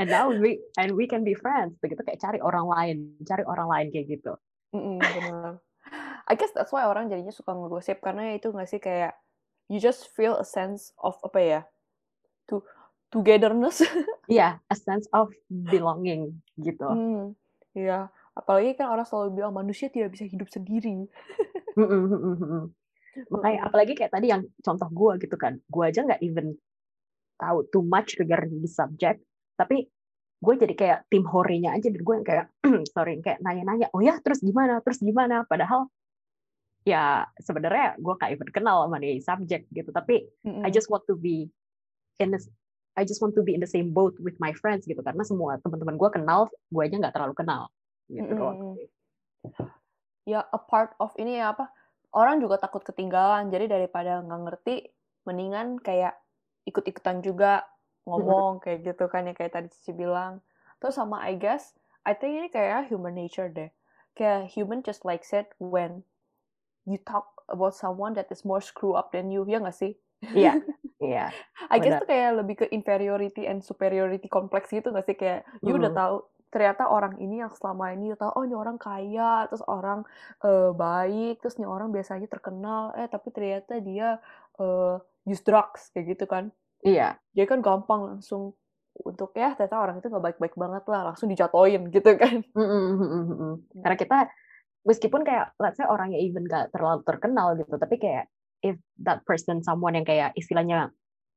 And 0.00 0.08
now 0.08 0.32
we 0.32 0.64
and 0.80 0.96
we 0.96 1.04
can 1.04 1.20
be 1.20 1.36
friends. 1.36 1.76
Begitu 1.84 2.00
kayak 2.00 2.18
cari 2.24 2.40
orang 2.40 2.64
lain, 2.64 2.96
cari 3.28 3.44
orang 3.44 3.68
lain 3.68 3.86
kayak 3.92 4.08
gitu. 4.08 4.32
Mm-mm, 4.72 4.98
bener. 4.98 5.60
I 6.24 6.34
guess 6.34 6.56
that's 6.56 6.72
why 6.72 6.88
orang 6.88 7.12
jadinya 7.12 7.30
suka 7.30 7.52
ngegosip 7.52 8.00
karena 8.00 8.34
itu 8.34 8.48
nggak 8.48 8.66
sih 8.66 8.80
kayak 8.80 9.12
you 9.68 9.80
just 9.80 10.08
feel 10.12 10.36
a 10.36 10.46
sense 10.46 10.92
of 11.00 11.16
apa 11.24 11.40
ya 11.40 11.60
to 12.50 12.64
togetherness. 13.12 13.80
Iya, 14.24 14.56
a 14.72 14.76
sense 14.76 15.04
of 15.12 15.28
belonging 15.52 16.40
gitu. 16.56 16.88
Hmm, 16.88 17.36
iya. 17.76 18.08
Apalagi 18.32 18.72
kan 18.72 18.88
orang 18.88 19.04
selalu 19.04 19.36
bilang 19.36 19.52
manusia 19.52 19.92
tidak 19.92 20.16
bisa 20.16 20.24
hidup 20.24 20.48
sendiri. 20.48 21.04
Makanya 23.32 23.68
apalagi 23.68 23.92
kayak 23.92 24.16
tadi 24.16 24.32
yang 24.32 24.48
contoh 24.64 24.88
gue 24.88 25.28
gitu 25.28 25.36
kan, 25.36 25.60
gue 25.60 25.84
aja 25.84 26.08
nggak 26.08 26.24
even 26.24 26.56
tahu 27.36 27.68
too 27.68 27.84
much 27.84 28.16
regarding 28.16 28.64
the 28.64 28.70
subject, 28.70 29.20
tapi 29.60 29.92
gue 30.40 30.54
jadi 30.56 30.74
kayak 30.74 30.98
tim 31.12 31.28
horenya 31.28 31.76
aja 31.76 31.92
dan 31.92 32.00
gue 32.00 32.14
yang 32.16 32.26
kayak 32.26 32.46
sorry 32.96 33.20
kayak 33.20 33.44
nanya-nanya, 33.44 33.92
oh 33.92 34.00
ya 34.00 34.16
terus 34.24 34.40
gimana, 34.40 34.80
terus 34.80 35.04
gimana, 35.04 35.44
padahal 35.44 35.92
ya 36.84 37.24
sebenarnya 37.40 37.96
gue 37.96 38.14
gak 38.20 38.30
even 38.36 38.48
kenal 38.52 38.84
sama 38.84 39.00
nih 39.00 39.20
subject 39.24 39.64
gitu, 39.72 39.88
tapi 39.88 40.28
I 40.44 40.68
Mm-mm. 40.68 40.68
just 40.68 40.92
want 40.92 41.08
to 41.08 41.16
be 41.16 41.48
in 42.20 42.30
this 42.30 42.46
I 42.94 43.02
just 43.02 43.18
want 43.18 43.34
to 43.34 43.42
be 43.42 43.58
in 43.58 43.62
the 43.64 43.66
same 43.66 43.90
boat 43.90 44.14
with 44.22 44.38
my 44.38 44.54
friends 44.54 44.86
gitu 44.86 45.02
karena 45.02 45.26
semua 45.26 45.58
teman-teman 45.58 45.98
gue 45.98 46.10
kenal 46.14 46.46
gue 46.70 46.82
aja 46.84 46.94
nggak 46.94 47.14
terlalu 47.16 47.34
kenal 47.34 47.62
gitu 48.06 48.30
doang 48.36 48.78
Ya 50.24 50.40
a 50.40 50.56
part 50.56 50.96
of 50.96 51.12
ini 51.20 51.36
ya 51.36 51.52
apa? 51.52 51.68
Orang 52.16 52.40
juga 52.40 52.56
takut 52.56 52.80
ketinggalan. 52.80 53.52
Jadi 53.52 53.68
daripada 53.68 54.24
nggak 54.24 54.40
ngerti, 54.40 54.88
mendingan 55.28 55.76
kayak 55.76 56.16
ikut-ikutan 56.64 57.20
juga 57.20 57.68
ngomong 58.08 58.64
kayak 58.64 58.88
gitu 58.88 59.04
kan 59.12 59.28
ya 59.28 59.36
kayak 59.36 59.52
tadi 59.52 59.68
Cici 59.68 59.92
bilang. 59.92 60.40
Terus 60.80 60.96
sama 60.96 61.20
I 61.28 61.36
guess, 61.36 61.76
I 62.08 62.16
think 62.16 62.40
ini 62.40 62.48
kayak 62.48 62.88
human 62.88 63.12
nature 63.12 63.52
deh. 63.52 63.68
Kayak 64.16 64.48
human 64.48 64.80
just 64.80 65.04
like 65.04 65.28
said 65.28 65.44
when 65.60 66.08
you 66.84 67.00
talk 67.00 67.44
about 67.48 67.76
someone 67.76 68.16
that 68.16 68.28
is 68.32 68.44
more 68.44 68.60
screw 68.60 68.96
up 68.96 69.12
than 69.12 69.28
you, 69.28 69.44
ya 69.44 69.60
nggak 69.60 69.76
sih? 69.76 69.92
Iya, 70.32 70.56
iya. 71.04 71.28
I 71.68 71.76
guess 71.80 72.00
tuh 72.00 72.08
kayak 72.08 72.30
lebih 72.40 72.54
ke 72.64 72.66
inferiority 72.72 73.44
and 73.44 73.60
superiority 73.60 74.28
complex 74.28 74.72
gitu 74.72 74.88
nggak 74.88 75.06
sih? 75.08 75.16
Kayak 75.16 75.44
you 75.60 75.76
udah 75.76 75.92
Mm. 75.92 75.98
tahu 75.98 76.16
ternyata 76.54 76.86
orang 76.86 77.18
ini 77.18 77.42
yang 77.42 77.50
selama 77.50 77.90
ini 77.90 78.14
you 78.14 78.16
tahu 78.16 78.30
oh 78.30 78.44
ini 78.46 78.54
orang 78.54 78.78
kaya, 78.78 79.50
terus 79.50 79.64
orang 79.66 80.06
eh, 80.40 80.70
baik, 80.70 81.42
terus 81.42 81.58
ini 81.58 81.66
orang 81.66 81.90
biasanya 81.90 82.30
terkenal, 82.30 82.94
eh 82.94 83.10
tapi 83.10 83.28
ternyata 83.34 83.82
dia 83.82 84.22
eh, 84.62 84.96
use 85.26 85.42
drugs 85.42 85.90
kayak 85.90 86.14
gitu 86.14 86.24
kan. 86.30 86.54
Iya. 86.84 87.18
Jadi 87.34 87.46
kan 87.48 87.60
gampang 87.64 88.16
langsung 88.16 88.54
untuk 88.94 89.34
ya 89.34 89.58
ternyata 89.58 89.82
orang 89.82 89.98
itu 89.98 90.06
nggak 90.06 90.24
baik-baik 90.30 90.54
banget 90.54 90.84
lah, 90.86 91.10
langsung 91.10 91.26
dijatoin 91.26 91.90
gitu 91.90 92.14
kan. 92.14 92.46
Mm-mm, 92.54 92.82
mm-mm. 93.02 93.52
Karena 93.82 93.96
kita 93.98 94.16
meskipun 94.84 95.24
kayak 95.24 95.56
let's 95.58 95.80
say 95.80 95.88
orangnya 95.88 96.20
even 96.20 96.44
gak 96.44 96.70
terlalu 96.70 97.02
terkenal 97.08 97.56
gitu, 97.56 97.74
tapi 97.76 97.96
kayak 97.96 98.28
if 98.64 98.76
that 99.00 99.20
person 99.24 99.60
someone 99.60 99.96
yang 99.96 100.06
kayak 100.06 100.32
istilahnya 100.36 100.92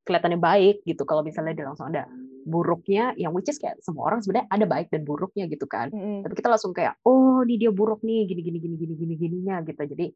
kelihatannya 0.07 0.39
baik 0.39 0.83
gitu, 0.87 1.03
kalau 1.03 1.19
misalnya 1.19 1.51
dia 1.51 1.67
langsung 1.67 1.91
ada 1.91 2.07
buruknya, 2.47 3.11
yang 3.19 3.35
which 3.35 3.51
is 3.51 3.59
kayak 3.59 3.75
semua 3.83 4.07
orang 4.07 4.23
sebenarnya 4.23 4.47
ada 4.47 4.63
baik 4.63 4.87
dan 4.87 5.03
buruknya 5.03 5.51
gitu 5.51 5.67
kan. 5.67 5.91
Mm-mm. 5.91 6.23
Tapi 6.23 6.33
kita 6.39 6.47
langsung 6.47 6.71
kayak 6.71 6.95
oh 7.03 7.43
ini 7.43 7.59
dia 7.59 7.75
buruk 7.75 7.99
nih 8.07 8.23
gini 8.23 8.39
gini 8.39 8.57
gini 8.63 8.75
gini 8.79 8.93
gini 8.95 9.13
gininya 9.19 9.55
gitu. 9.67 9.83
Jadi 9.83 10.07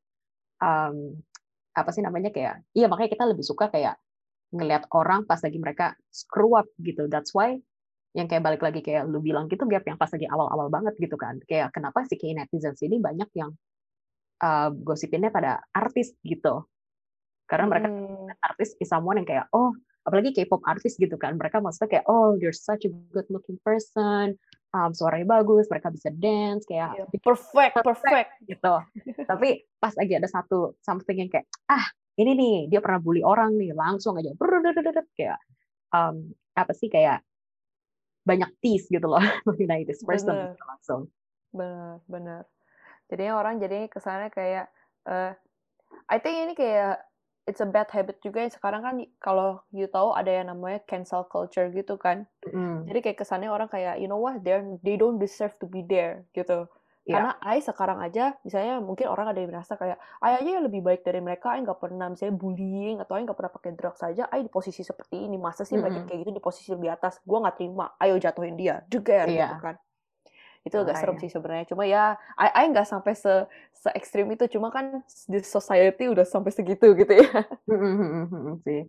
um, 0.63 1.19
apa 1.75 1.89
sih 1.91 1.99
namanya 1.99 2.31
kayak 2.31 2.63
iya 2.71 2.87
makanya 2.87 3.19
kita 3.19 3.23
lebih 3.27 3.43
suka 3.43 3.67
kayak 3.67 3.99
ngelihat 4.55 4.87
orang 4.95 5.27
pas 5.27 5.43
lagi 5.43 5.59
mereka 5.59 5.99
screw 6.07 6.55
up 6.55 6.71
gitu. 6.79 7.11
That's 7.11 7.35
why 7.35 7.59
yang 8.11 8.27
kayak 8.27 8.43
balik 8.43 8.61
lagi 8.63 8.83
kayak 8.83 9.07
lu 9.07 9.23
bilang 9.23 9.47
gitu 9.47 9.63
gap 9.71 9.87
yang 9.87 9.95
pas 9.95 10.11
lagi 10.11 10.27
awal-awal 10.27 10.67
banget 10.67 10.95
gitu 10.99 11.15
kan. 11.15 11.39
Kayak 11.47 11.71
kenapa 11.71 12.03
sih 12.07 12.19
kayak 12.19 12.43
netizens 12.47 12.83
ini 12.83 12.99
banyak 12.99 13.29
yang 13.35 13.55
uh, 14.43 14.69
gosipinnya 14.71 15.31
pada 15.31 15.63
artis 15.71 16.11
gitu. 16.23 16.67
Karena 17.47 17.67
mereka 17.67 17.87
Mm. 17.91 18.31
artis 18.47 18.75
is 18.79 18.87
someone 18.87 19.19
yang 19.19 19.27
kayak 19.27 19.47
oh 19.51 19.75
apalagi 20.01 20.33
K-pop 20.33 20.65
artis 20.65 20.97
gitu 20.97 21.13
kan 21.19 21.37
mereka 21.37 21.61
maksudnya 21.61 21.99
kayak 21.99 22.05
oh 22.09 22.33
you're 22.39 22.55
such 22.55 22.89
a 22.89 22.91
good 23.13 23.27
looking 23.29 23.59
person 23.61 24.33
um, 24.73 24.89
suaranya 24.97 25.37
bagus 25.37 25.69
mereka 25.69 25.93
bisa 25.93 26.09
dance 26.09 26.65
kayak 26.65 26.97
Iya, 26.97 27.05
perfect, 27.21 27.75
perfect. 27.85 28.29
gitu 28.49 28.75
tapi 29.29 29.61
pas 29.77 29.93
lagi 29.93 30.13
ada 30.17 30.25
satu 30.25 30.73
something 30.81 31.21
yang 31.21 31.29
kayak 31.29 31.45
ah 31.69 31.85
ini 32.17 32.33
nih 32.33 32.55
dia 32.73 32.81
pernah 32.81 32.97
bully 32.97 33.21
orang 33.21 33.53
nih 33.61 33.77
langsung 33.77 34.17
aja 34.17 34.33
kayak 35.13 35.37
um, 35.93 36.33
apa 36.57 36.73
sih 36.73 36.89
kayak 36.89 37.21
banyak 38.21 38.49
tease 38.61 38.87
gitu 38.89 39.05
loh 39.05 39.21
mengenai 39.47 39.85
this 39.85 40.01
person 40.05 40.35
Bener. 40.37 40.53
gitu 40.53 40.63
langsung 40.67 41.01
Benar, 41.51 41.99
benar. 42.07 42.41
Jadinya 43.11 43.35
orang 43.35 43.59
jadi 43.59 43.91
kesannya 43.91 44.31
kayak 44.31 44.71
eh 45.03 45.31
I 46.07 46.17
think 46.23 46.47
ini 46.47 46.53
kayak 46.55 47.03
it's 47.43 47.59
a 47.59 47.67
bad 47.67 47.91
habit 47.91 48.23
juga 48.23 48.47
yang 48.47 48.53
sekarang 48.53 48.81
kan 48.87 48.95
kalau 49.19 49.59
you 49.75 49.87
tahu 49.91 50.15
ada 50.15 50.31
yang 50.31 50.47
namanya 50.47 50.79
cancel 50.87 51.27
culture 51.27 51.67
gitu 51.75 51.99
kan. 51.99 52.23
Mm, 52.47 52.87
Jadi 52.87 52.99
kayak 53.03 53.17
kesannya 53.19 53.51
orang 53.51 53.67
kayak 53.67 53.99
you 53.99 54.07
know 54.07 54.19
what 54.19 54.39
they 54.47 54.55
they 54.79 54.95
don't 54.95 55.19
deserve 55.19 55.51
to 55.59 55.67
be 55.67 55.83
there 55.83 56.23
gitu. 56.31 56.71
Iya. 57.01 57.17
Karena 57.17 57.31
I 57.41 57.57
sekarang 57.65 57.97
aja 57.97 58.37
misalnya 58.45 58.77
mungkin 58.77 59.09
orang 59.09 59.33
ada 59.33 59.39
yang 59.41 59.49
merasa 59.49 59.73
kayak 59.73 59.97
I 60.21 60.37
aja 60.37 60.49
yang 60.61 60.65
lebih 60.69 60.81
baik 60.85 61.01
dari 61.01 61.17
mereka, 61.17 61.57
I 61.57 61.65
nggak 61.65 61.79
pernah 61.81 62.07
misalnya 62.13 62.35
bullying 62.37 63.01
atau 63.01 63.17
I 63.17 63.25
nggak 63.25 63.37
pernah 63.39 63.53
pakai 63.57 63.71
drugs 63.73 63.99
saja, 64.05 64.29
I 64.29 64.45
di 64.45 64.51
posisi 64.53 64.85
seperti 64.85 65.17
ini 65.25 65.35
masa 65.41 65.65
sih 65.65 65.81
mereka 65.81 65.97
Mm-mm. 65.97 66.07
kayak 66.07 66.19
gitu 66.29 66.31
di 66.37 66.43
posisi 66.43 66.69
lebih 66.69 66.93
atas, 66.93 67.17
gue 67.25 67.37
nggak 67.41 67.55
terima, 67.57 67.85
ayo 67.97 68.15
jatuhin 68.21 68.53
dia, 68.53 68.85
juga 68.85 69.25
gitu 69.33 69.53
Iya. 69.53 69.57
kan. 69.57 69.75
Itu 70.67 70.77
agak 70.77 70.97
serem 70.99 71.17
sih 71.17 71.29
sebenarnya. 71.33 71.65
Cuma 71.73 71.83
ya, 71.89 72.17
I, 72.37 72.49
I 72.53 72.65
nggak 72.69 72.85
sampai 72.85 73.13
se 73.17 73.33
se 73.73 73.89
ekstrim 73.97 74.29
itu. 74.33 74.45
Cuma 74.53 74.69
kan 74.69 75.01
di 75.25 75.39
society 75.41 76.05
udah 76.13 76.25
sampai 76.27 76.51
segitu 76.53 76.93
gitu 76.93 77.13
ya. 77.17 77.29
Mm, 77.69 77.77
mm, 77.77 77.95
mm, 77.97 78.25
mm, 78.31 78.41
mm, 78.51 78.55
sih 78.65 78.81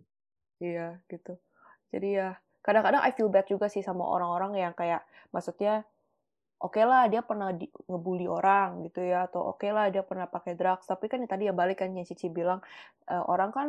Iya 0.63 0.97
gitu. 1.11 1.33
Jadi 1.93 2.07
ya 2.19 2.29
kadang-kadang 2.65 3.03
I 3.03 3.11
feel 3.17 3.29
bad 3.33 3.45
juga 3.49 3.67
sih 3.73 3.83
sama 3.85 4.03
orang-orang 4.07 4.51
yang 4.63 4.73
kayak 4.79 5.03
maksudnya 5.35 5.83
oke 6.63 6.81
lah 6.81 7.11
dia 7.11 7.19
pernah 7.19 7.51
di, 7.51 7.67
ngebully 7.91 8.25
orang 8.25 8.87
gitu 8.87 9.03
ya 9.03 9.27
atau 9.27 9.51
oke 9.51 9.67
lah 9.67 9.91
dia 9.91 10.01
pernah 10.01 10.25
pakai 10.31 10.55
drugs 10.55 10.87
tapi 10.87 11.11
kan 11.11 11.19
yang 11.19 11.31
tadi 11.31 11.43
ya 11.51 11.53
balik 11.53 11.83
kan 11.83 11.91
yang 11.91 12.07
Cici 12.07 12.31
bilang 12.31 12.63
eh, 13.11 13.23
orang 13.27 13.51
kan 13.51 13.67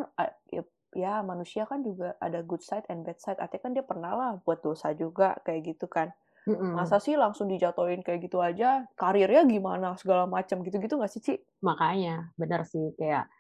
ya, 0.49 0.63
ya 0.95 1.13
manusia 1.27 1.67
kan 1.67 1.83
juga 1.83 2.15
ada 2.23 2.41
good 2.47 2.63
side 2.63 2.87
and 2.87 3.03
bad 3.03 3.19
side 3.19 3.43
artinya 3.43 3.63
kan 3.67 3.73
dia 3.75 3.85
pernah 3.85 4.13
lah 4.15 4.31
buat 4.47 4.63
dosa 4.63 4.95
juga 4.95 5.35
kayak 5.43 5.75
gitu 5.75 5.91
kan 5.91 6.15
Mm-mm. 6.45 6.77
masa 6.77 7.01
sih 7.01 7.17
langsung 7.17 7.49
dijatuhin 7.49 8.05
kayak 8.05 8.29
gitu 8.29 8.39
aja 8.39 8.85
karirnya 9.01 9.49
gimana 9.49 9.97
segala 9.97 10.29
macam 10.29 10.61
gitu-gitu 10.61 11.01
nggak 11.01 11.13
sih 11.13 11.23
Ci? 11.25 11.35
Makanya, 11.65 12.37
benar 12.37 12.69
sih 12.69 12.93
kayak 13.01 13.33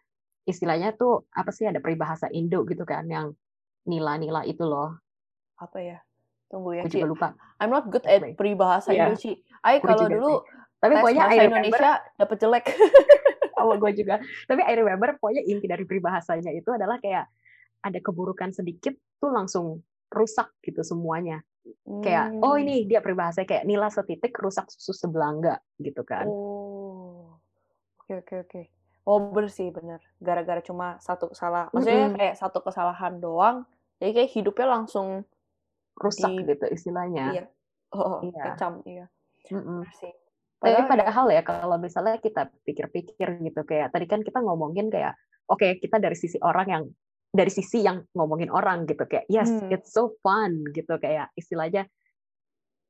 istilahnya 0.48 0.96
tuh 0.96 1.28
apa 1.36 1.52
sih 1.52 1.68
ada 1.68 1.84
peribahasa 1.84 2.32
Indo 2.32 2.64
gitu 2.64 2.88
kan 2.88 3.04
yang 3.04 3.36
nila-nila 3.84 4.48
itu 4.48 4.64
loh. 4.64 4.96
apa 5.60 5.78
ya 5.78 5.98
tunggu 6.46 6.76
ya 6.76 6.82
Gue 6.84 6.92
Ci 6.92 6.98
juga 6.98 7.08
lupa. 7.08 7.28
I'm 7.58 7.70
not 7.70 7.88
good 7.88 8.04
at 8.04 8.20
peribahasa 8.34 8.90
Iya. 8.90 9.08
Indo 9.08 9.16
Ci 9.16 9.32
I 9.60 9.78
Gue 9.78 9.86
kalau 9.86 10.04
dulu. 10.06 10.32
Tapi 10.78 10.92
pokoknya 11.00 11.22
bahasa 11.24 11.42
Indonesia 11.42 11.90
dapet 12.14 12.36
jelek 12.38 12.64
sama 13.56 13.74
gue 13.78 13.90
juga. 13.96 14.14
Tapi 14.44 14.60
I 14.60 14.72
remember 14.76 15.16
pokoknya 15.16 15.42
inti 15.42 15.64
dari 15.64 15.84
peribahasanya 15.84 16.52
itu 16.52 16.68
adalah 16.68 17.00
kayak 17.00 17.24
ada 17.80 17.98
keburukan 18.00 18.52
sedikit 18.52 18.92
tuh 19.16 19.32
langsung 19.32 19.80
rusak 20.12 20.52
gitu 20.60 20.84
semuanya. 20.84 21.40
Kayak 22.04 22.36
oh 22.44 22.54
Hmm. 22.54 22.60
ini 22.60 22.84
dia 22.84 23.00
peribahasa 23.00 23.48
kayak 23.48 23.64
nila 23.64 23.88
setitik 23.88 24.36
rusak 24.36 24.68
susu 24.68 24.92
sebelangga 24.92 25.56
gitu 25.80 26.04
kan. 26.04 26.28
Oh, 26.28 27.40
oke 28.04 28.20
oke 28.20 28.34
oke. 28.44 28.62
Oh 29.04 29.32
bersih 29.32 29.72
bener. 29.72 30.00
Gara-gara 30.20 30.60
cuma 30.60 31.00
satu 31.00 31.32
salah, 31.32 31.72
maksudnya 31.72 32.12
Mm-mm. 32.12 32.16
kayak 32.20 32.36
satu 32.36 32.60
kesalahan 32.60 33.16
doang, 33.16 33.64
jadi 33.96 34.12
kayak 34.16 34.30
hidupnya 34.32 34.68
langsung 34.68 35.24
Rusak 35.94 36.30
di 36.30 36.42
gitu 36.54 36.66
istilahnya. 36.70 37.24
iya, 37.34 37.44
oh, 37.94 38.20
Iya. 38.22 38.42
kecam 38.54 38.82
iya. 38.84 39.06
Bener 39.46 39.86
sih. 39.98 40.10
Tapi 40.58 40.70
Padahal 40.72 40.80
ya, 40.80 40.88
padahal 40.88 41.26
ya 41.28 41.42
kalau 41.44 41.76
misalnya 41.76 42.16
kita 42.18 42.48
pikir-pikir 42.64 43.28
gitu 43.44 43.60
kayak 43.68 43.92
tadi 43.92 44.08
kan 44.08 44.24
kita 44.24 44.40
ngomongin 44.40 44.88
kayak 44.88 45.12
oke 45.46 45.76
kita 45.78 46.00
dari 46.00 46.16
sisi 46.16 46.40
orang 46.40 46.66
yang 46.66 46.84
dari 47.34 47.52
sisi 47.52 47.84
yang 47.84 48.00
ngomongin 48.16 48.48
orang 48.48 48.88
gitu 48.88 49.04
kayak 49.04 49.28
yes 49.28 49.50
Hmm. 49.50 49.68
it's 49.68 49.92
so 49.92 50.16
fun 50.24 50.64
gitu 50.72 50.96
kayak 50.96 51.28
istilahnya 51.36 51.84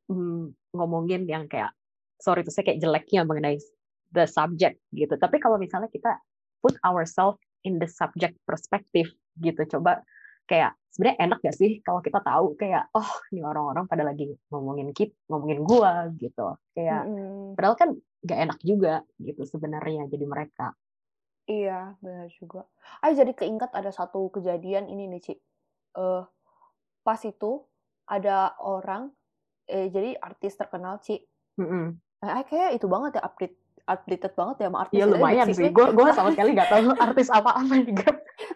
hmm, 0.06 0.52
ngomongin 0.76 1.26
yang 1.26 1.48
kayak 1.50 1.72
sorry 2.20 2.44
itu 2.46 2.52
saya 2.54 2.70
kayak 2.70 2.80
jeleknya 2.80 3.26
mengenai 3.26 3.58
the 4.14 4.24
subject 4.30 4.78
gitu. 4.94 5.18
Tapi 5.18 5.42
kalau 5.42 5.58
misalnya 5.58 5.90
kita 5.90 6.14
put 6.62 6.78
ourselves 6.86 7.42
in 7.66 7.82
the 7.82 7.88
subject 7.90 8.38
perspective 8.46 9.10
gitu 9.42 9.60
coba 9.66 10.00
kayak 10.44 10.76
sebenarnya 10.94 11.18
enak 11.26 11.38
gak 11.42 11.56
sih 11.58 11.82
kalau 11.82 11.98
kita 11.98 12.22
tahu 12.22 12.54
kayak 12.54 12.86
oh 12.94 13.10
ini 13.34 13.42
orang-orang 13.42 13.90
pada 13.90 14.06
lagi 14.06 14.30
ngomongin 14.46 14.94
kita 14.94 15.10
ngomongin 15.26 15.66
gua 15.66 16.06
gitu 16.14 16.54
kayak 16.70 17.02
mm-mm. 17.02 17.58
Padahal 17.58 17.76
kan 17.76 17.90
gak 18.22 18.40
enak 18.46 18.58
juga 18.62 19.02
gitu 19.18 19.42
sebenarnya 19.44 20.06
jadi 20.08 20.24
mereka. 20.24 20.72
iya 21.44 21.92
benar 22.00 22.32
juga. 22.40 22.64
Ah 23.04 23.12
jadi 23.12 23.36
keinget 23.36 23.68
ada 23.76 23.92
satu 23.92 24.32
kejadian 24.32 24.88
ini 24.88 25.12
nih 25.12 25.20
Ci. 25.20 25.34
Eh 25.98 26.24
pas 27.04 27.20
itu 27.20 27.60
ada 28.08 28.56
orang, 28.64 29.12
eh 29.68 29.92
jadi 29.92 30.16
artis 30.16 30.56
terkenal 30.56 31.04
Ci. 31.04 31.20
Mm-mm. 31.60 32.00
Eh 32.24 32.44
kayak 32.48 32.80
itu 32.80 32.88
banget 32.88 33.20
ya 33.20 33.28
update 33.28 33.60
updated 33.84 34.32
banget 34.32 34.56
ya 34.64 34.66
sama 34.72 34.78
artis. 34.88 34.96
Iya 34.96 35.06
lumayan 35.08 35.46
sih. 35.52 35.68
Gue 35.68 35.86
gue 35.92 36.08
sama 36.16 36.30
sekali 36.32 36.50
nggak 36.56 36.70
tahu 36.72 36.82
artis 37.06 37.28
apa-apa 37.28 37.74
juga. 37.84 38.08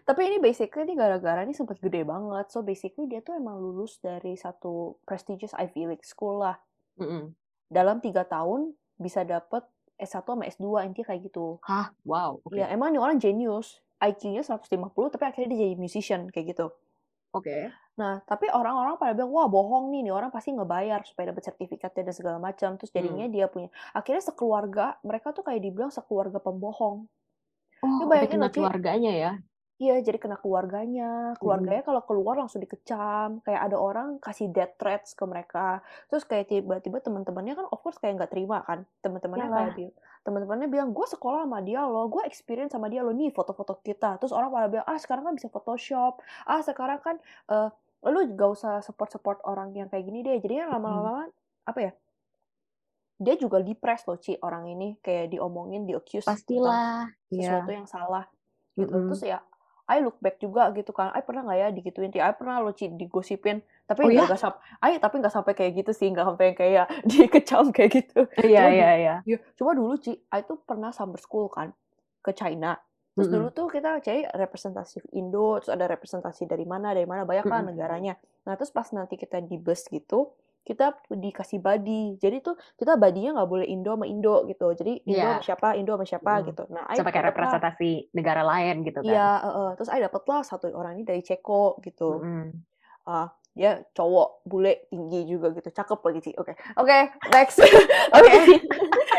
Tapi 0.09 0.21
ini 0.25 0.37
basically 0.41 0.89
ini 0.89 0.95
gara-gara 0.97 1.45
ini 1.45 1.53
sempat 1.53 1.77
gede 1.79 2.03
banget. 2.05 2.49
So 2.49 2.65
basically 2.65 3.07
dia 3.07 3.21
tuh 3.21 3.37
emang 3.37 3.61
lulus 3.61 4.01
dari 4.01 4.35
satu 4.35 4.97
prestigious 5.05 5.53
Ivy 5.53 5.95
League 5.95 6.07
school 6.09 6.41
lah. 6.41 6.57
Mm-mm. 6.97 7.33
Dalam 7.69 8.01
tiga 8.01 8.25
tahun 8.25 8.73
bisa 8.97 9.23
dapet 9.23 9.63
S1 9.99 10.25
sama 10.25 10.47
S2 10.47 10.67
intinya 10.89 11.07
kayak 11.13 11.23
gitu. 11.29 11.59
Hah, 11.67 11.91
wow. 12.07 12.39
Oke. 12.47 12.57
Ya 12.57 12.71
emang 12.73 12.95
nih 12.95 13.03
orang 13.03 13.19
genius. 13.21 13.83
IQ-nya 13.99 14.47
150 14.47 14.71
tapi 15.11 15.25
akhirnya 15.27 15.49
dia 15.51 15.61
jadi 15.67 15.75
musician 15.75 16.31
kayak 16.31 16.55
gitu. 16.55 16.71
Oke. 17.39 17.59
Nah, 17.99 18.23
tapi 18.31 18.47
orang-orang 18.47 18.95
pada 18.95 19.11
bilang, 19.19 19.35
wah 19.35 19.51
bohong 19.51 19.91
nih, 19.91 20.07
nih 20.07 20.15
orang 20.15 20.31
pasti 20.31 20.55
ngebayar 20.55 21.03
supaya 21.03 21.35
dapat 21.35 21.51
sertifikatnya 21.51 22.03
dan 22.07 22.15
segala 22.15 22.39
macam. 22.39 22.79
Terus 22.79 22.91
jadinya 22.95 23.27
Hmm. 23.27 23.35
dia 23.35 23.47
punya, 23.51 23.69
akhirnya 23.91 24.23
sekeluarga, 24.23 24.85
mereka 25.03 25.35
tuh 25.35 25.43
kayak 25.43 25.61
dibilang 25.67 25.91
sekeluarga 25.91 26.39
pembohong. 26.39 27.11
Oh, 27.83 27.89
udah 28.03 28.07
bayangin 28.11 28.43
Ci. 28.51 28.55
keluarganya 28.55 29.13
ya. 29.15 29.31
Iya, 29.79 30.03
jadi 30.03 30.19
kena 30.19 30.35
keluarganya. 30.43 31.39
Keluarganya 31.39 31.87
kalau 31.87 32.03
keluar 32.03 32.35
langsung 32.35 32.59
dikecam. 32.59 33.39
Kayak 33.47 33.71
ada 33.71 33.77
orang 33.79 34.19
kasih 34.19 34.51
death 34.51 34.75
threats 34.75 35.15
ke 35.15 35.23
mereka. 35.23 35.87
Terus 36.11 36.27
kayak 36.27 36.51
tiba-tiba 36.51 36.99
teman-temannya 36.99 37.55
kan 37.55 37.67
of 37.71 37.79
course 37.79 37.95
kayak 38.03 38.19
nggak 38.19 38.35
terima 38.35 38.67
kan. 38.67 38.83
Teman-temannya 39.07 39.47
Iyalah. 39.47 39.59
kayak 39.63 39.75
bilang, 39.79 39.95
teman-temannya 40.27 40.67
bilang, 40.67 40.91
gue 40.91 41.07
sekolah 41.07 41.47
sama 41.47 41.63
dia 41.63 41.87
loh, 41.87 42.11
gue 42.11 42.23
experience 42.27 42.75
sama 42.75 42.91
dia 42.91 43.07
loh, 43.07 43.15
nih 43.15 43.31
foto-foto 43.31 43.79
kita. 43.79 44.19
Terus 44.19 44.35
orang 44.35 44.51
pada 44.51 44.67
bilang, 44.67 44.87
ah 44.91 44.99
sekarang 44.99 45.31
kan 45.31 45.35
bisa 45.39 45.47
Photoshop. 45.47 46.19
Ah 46.43 46.59
sekarang 46.59 46.99
kan, 46.99 47.17
eh 47.47 47.71
lu 48.11 48.35
gak 48.35 48.51
usah 48.51 48.83
support-support 48.83 49.47
orang 49.47 49.71
yang 49.79 49.87
kayak 49.87 50.03
gini 50.03 50.27
deh. 50.27 50.43
Jadinya 50.43 50.75
lama-lama 50.75 51.31
apa 51.69 51.81
ya 51.85 51.93
dia 53.19 53.35
juga 53.35 53.59
depres 53.61 54.07
loh 54.07 54.17
Ci 54.17 54.39
orang 54.41 54.71
ini 54.71 54.95
kayak 55.03 55.35
diomongin 55.35 55.85
di 55.85 55.93
accuse 55.93 56.25
pastilah 56.25 57.11
sesuatu 57.27 57.67
yeah. 57.67 57.77
yang 57.83 57.89
salah 57.91 58.25
gitu 58.79 58.87
mm 58.87 58.95
-hmm. 58.95 59.09
terus 59.11 59.23
ya 59.27 59.39
I 59.89 60.05
look 60.05 60.21
back 60.21 60.37
juga 60.39 60.69
gitu 60.77 60.93
kan 60.93 61.11
I 61.17 61.25
pernah 61.25 61.49
nggak 61.49 61.59
ya 61.59 61.69
digituin 61.73 62.13
I 62.13 62.33
pernah 62.37 62.61
lo 62.61 62.77
digosipin 62.77 63.65
tapi 63.89 64.05
oh, 64.05 64.13
nggak 64.13 64.37
ya? 64.37 64.39
sampai 64.39 64.61
I 64.85 64.93
tapi 65.01 65.15
nggak 65.25 65.35
sampai 65.35 65.53
kayak 65.57 65.73
gitu 65.81 65.93
sih 65.97 66.13
nggak 66.13 66.27
sampai 66.29 66.47
kayak 66.53 66.87
dikecam 67.11 67.73
kayak 67.73 67.91
gitu 68.05 68.29
iya 68.45 68.69
iya 68.69 68.91
iya 69.01 69.15
ya, 69.25 69.37
cuma 69.57 69.73
dulu 69.73 69.97
Ci 69.97 70.13
I 70.29 70.45
tuh 70.45 70.61
pernah 70.61 70.93
summer 70.93 71.17
school 71.17 71.49
kan 71.49 71.73
ke 72.21 72.37
China 72.37 72.77
Terus 73.19 73.35
mm 73.35 73.35
-hmm. 73.35 73.51
dulu 73.51 73.57
tuh 73.59 73.67
kita 73.75 73.91
cari 73.99 74.23
representasi 74.31 74.97
Indo, 75.19 75.59
terus 75.59 75.75
ada 75.75 75.91
representasi 75.91 76.47
dari 76.47 76.63
mana, 76.63 76.95
dari 76.95 77.03
mana 77.03 77.27
banyak 77.27 77.51
kan 77.51 77.51
mm 77.51 77.63
-hmm. 77.67 77.71
negaranya. 77.75 78.15
Nah 78.47 78.55
terus 78.55 78.71
pas 78.71 78.87
nanti 78.95 79.19
kita 79.19 79.43
di 79.43 79.59
bus 79.59 79.91
gitu, 79.91 80.31
kita 80.65 80.99
dikasih 81.11 81.59
body. 81.59 82.17
Jadi 82.21 82.45
tuh 82.45 82.55
kita 82.77 82.97
badinya 82.97 83.41
nggak 83.41 83.51
boleh 83.51 83.67
Indo 83.67 83.95
sama 83.95 84.07
Indo 84.07 84.47
gitu. 84.47 84.67
Jadi 84.75 85.03
Indo 85.05 85.19
yeah. 85.19 85.39
sama 85.39 85.47
siapa, 85.47 85.69
Indo 85.77 85.93
sama 85.97 86.07
siapa 86.07 86.33
mm. 86.39 86.43
gitu. 86.53 86.63
Nah, 86.71 86.85
sampai 86.93 87.13
kayak 87.15 87.27
representasi 87.33 87.91
lah. 87.93 88.15
negara 88.15 88.43
lain 88.45 88.75
gitu 88.85 88.99
kan. 89.03 89.13
Iya, 89.13 89.31
uh, 89.43 89.49
uh. 89.49 89.69
terus 89.77 89.89
saya 89.89 90.01
dapet 90.07 90.23
lah 90.29 90.41
satu 90.45 90.67
orang 90.73 91.01
ini 91.01 91.05
dari 91.05 91.23
Ceko 91.25 91.79
gitu. 91.83 92.23
Mm. 92.23 92.51
Uh, 93.09 93.29
dia 93.59 93.83
cowok 93.91 94.47
bule 94.47 94.87
tinggi 94.87 95.27
juga 95.27 95.51
gitu 95.51 95.75
cakep 95.75 95.99
lagi 95.99 96.21
sih 96.31 96.35
oke 96.39 96.55
okay. 96.55 96.55
oke 96.79 96.87
okay, 96.87 97.11
next 97.35 97.59
oke 98.15 98.35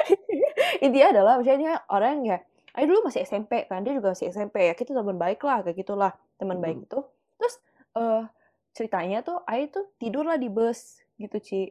intinya 0.85 1.07
adalah 1.11 1.33
misalnya 1.43 1.59
dia 1.59 1.73
orang 1.91 2.23
ya 2.23 2.39
Ayo 2.77 2.95
dulu 2.95 3.09
masih 3.09 3.25
SMP 3.25 3.65
kan, 3.65 3.81
dia 3.81 3.97
juga 3.97 4.13
masih 4.13 4.29
SMP 4.29 4.69
ya. 4.69 4.73
Kita 4.77 4.93
teman 4.93 5.17
baik 5.17 5.41
lah, 5.41 5.65
kayak 5.65 5.83
gitulah 5.83 6.13
teman 6.37 6.61
hmm. 6.61 6.63
baik 6.63 6.77
itu. 6.85 6.99
Terus 7.41 7.55
uh, 7.97 8.23
ceritanya 8.77 9.25
tuh, 9.25 9.41
Ayo 9.49 9.67
tuh 9.67 9.85
tidur 9.97 10.23
lah 10.23 10.37
di 10.37 10.47
bus 10.47 11.01
gitu 11.19 11.37
Ci. 11.43 11.61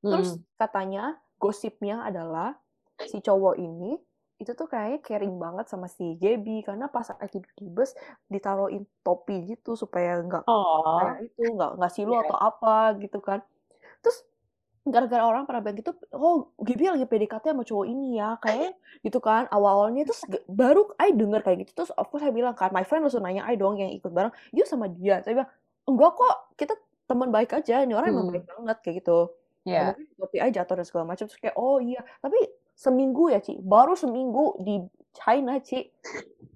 Terus 0.00 0.40
hmm. 0.40 0.42
katanya 0.56 1.20
gosipnya 1.36 2.04
adalah 2.04 2.56
si 3.04 3.20
cowok 3.20 3.56
ini 3.56 3.96
itu 4.40 4.56
tuh 4.56 4.64
kayaknya 4.64 5.04
caring 5.04 5.36
banget 5.36 5.68
sama 5.68 5.84
si 5.84 6.16
Gaby 6.16 6.64
karena 6.64 6.88
pas 6.88 7.04
lagi 7.12 7.44
di 7.60 7.68
bus 7.68 7.92
ditaruhin 8.24 8.88
topi 9.04 9.52
gitu 9.52 9.76
supaya 9.76 10.16
nggak 10.24 10.48
oh. 10.48 10.96
kayak 10.96 11.28
itu 11.28 11.44
nggak 11.44 11.76
nggak 11.76 11.92
silu 11.92 12.16
yeah. 12.16 12.24
atau 12.24 12.36
apa 12.40 12.96
gitu 13.04 13.20
kan 13.20 13.44
terus 14.00 14.24
gara-gara 14.80 15.20
orang 15.28 15.44
pada 15.44 15.60
bilang 15.60 15.76
gitu, 15.76 15.92
oh 16.16 16.56
Gibi 16.56 16.88
lagi 16.88 17.04
PDKT 17.04 17.52
sama 17.52 17.68
cowok 17.68 17.84
ini 17.84 18.16
ya, 18.16 18.40
kayak 18.40 18.80
gitu 19.06 19.20
kan 19.20 19.44
awal-awalnya 19.52 20.08
terus 20.08 20.24
baru 20.48 20.88
I 20.96 21.12
denger 21.12 21.44
kayak 21.44 21.68
gitu 21.68 21.84
terus 21.84 21.92
of 22.00 22.08
course 22.08 22.24
saya 22.24 22.32
bilang 22.32 22.56
kan 22.56 22.72
my 22.72 22.80
friend 22.80 23.04
langsung 23.04 23.20
nanya 23.20 23.44
I 23.44 23.60
dong 23.60 23.76
yang 23.76 23.92
ikut 23.92 24.08
bareng, 24.08 24.32
you 24.56 24.64
sama 24.64 24.88
dia, 24.88 25.20
saya 25.20 25.44
bilang 25.44 25.50
enggak 25.84 26.10
kok 26.16 26.36
kita 26.56 26.74
teman 27.10 27.34
baik 27.34 27.50
aja, 27.58 27.82
ini 27.82 27.92
orang 27.98 28.14
hmm. 28.14 28.16
emang 28.16 28.28
baik 28.30 28.46
banget 28.46 28.76
kayak 28.86 28.96
gitu. 29.02 29.18
Yeah. 29.60 29.92
mungkin 29.92 30.08
kopi 30.16 30.38
aja 30.40 30.64
jatuh 30.64 30.80
dan 30.80 30.86
segala 30.88 31.04
macam 31.04 31.28
terus 31.28 31.36
kayak 31.36 31.52
oh 31.58 31.82
iya, 31.84 32.00
tapi 32.24 32.38
seminggu 32.72 33.28
ya 33.28 33.44
Ci, 33.44 33.60
baru 33.60 33.92
seminggu 33.92 34.56
di 34.64 34.80
China 35.12 35.60
Ci, 35.60 35.84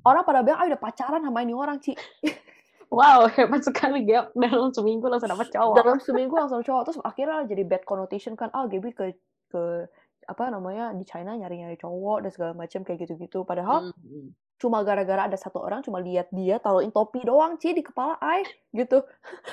orang 0.08 0.24
pada 0.24 0.40
bilang 0.40 0.64
I 0.64 0.72
udah 0.72 0.80
pacaran 0.80 1.20
sama 1.20 1.42
ini 1.42 1.52
orang 1.52 1.82
Ci. 1.82 1.92
Wow, 2.94 3.26
hebat 3.26 3.66
sekali 3.66 4.06
Gap. 4.06 4.30
Dalam 4.38 4.70
seminggu 4.70 5.10
langsung 5.10 5.26
dapat 5.26 5.50
cowok. 5.50 5.76
Dalam 5.82 5.98
seminggu 5.98 6.34
langsung 6.38 6.62
cowok. 6.62 6.82
Terus 6.86 6.98
akhirnya 7.02 7.42
jadi 7.42 7.62
bad 7.66 7.82
connotation 7.82 8.38
kan. 8.38 8.54
Ah, 8.54 8.70
Gaby 8.70 8.94
ke 8.94 9.18
ke 9.50 9.90
apa 10.24 10.44
namanya 10.48 10.94
di 10.94 11.02
China 11.02 11.34
nyari-nyari 11.34 11.74
cowok 11.74 12.22
dan 12.22 12.30
segala 12.30 12.52
macam 12.54 12.86
kayak 12.86 13.02
gitu-gitu. 13.02 13.42
Padahal 13.42 13.90
hmm, 13.90 13.98
hmm. 13.98 14.28
Cuma 14.64 14.80
gara-gara 14.80 15.28
ada 15.28 15.36
satu 15.36 15.60
orang 15.60 15.84
cuma 15.84 16.00
lihat 16.00 16.32
dia 16.32 16.56
taruhin 16.56 16.88
topi 16.88 17.20
doang 17.20 17.60
sih 17.60 17.76
di 17.76 17.84
kepala 17.84 18.16
ai 18.24 18.48
gitu. 18.72 19.04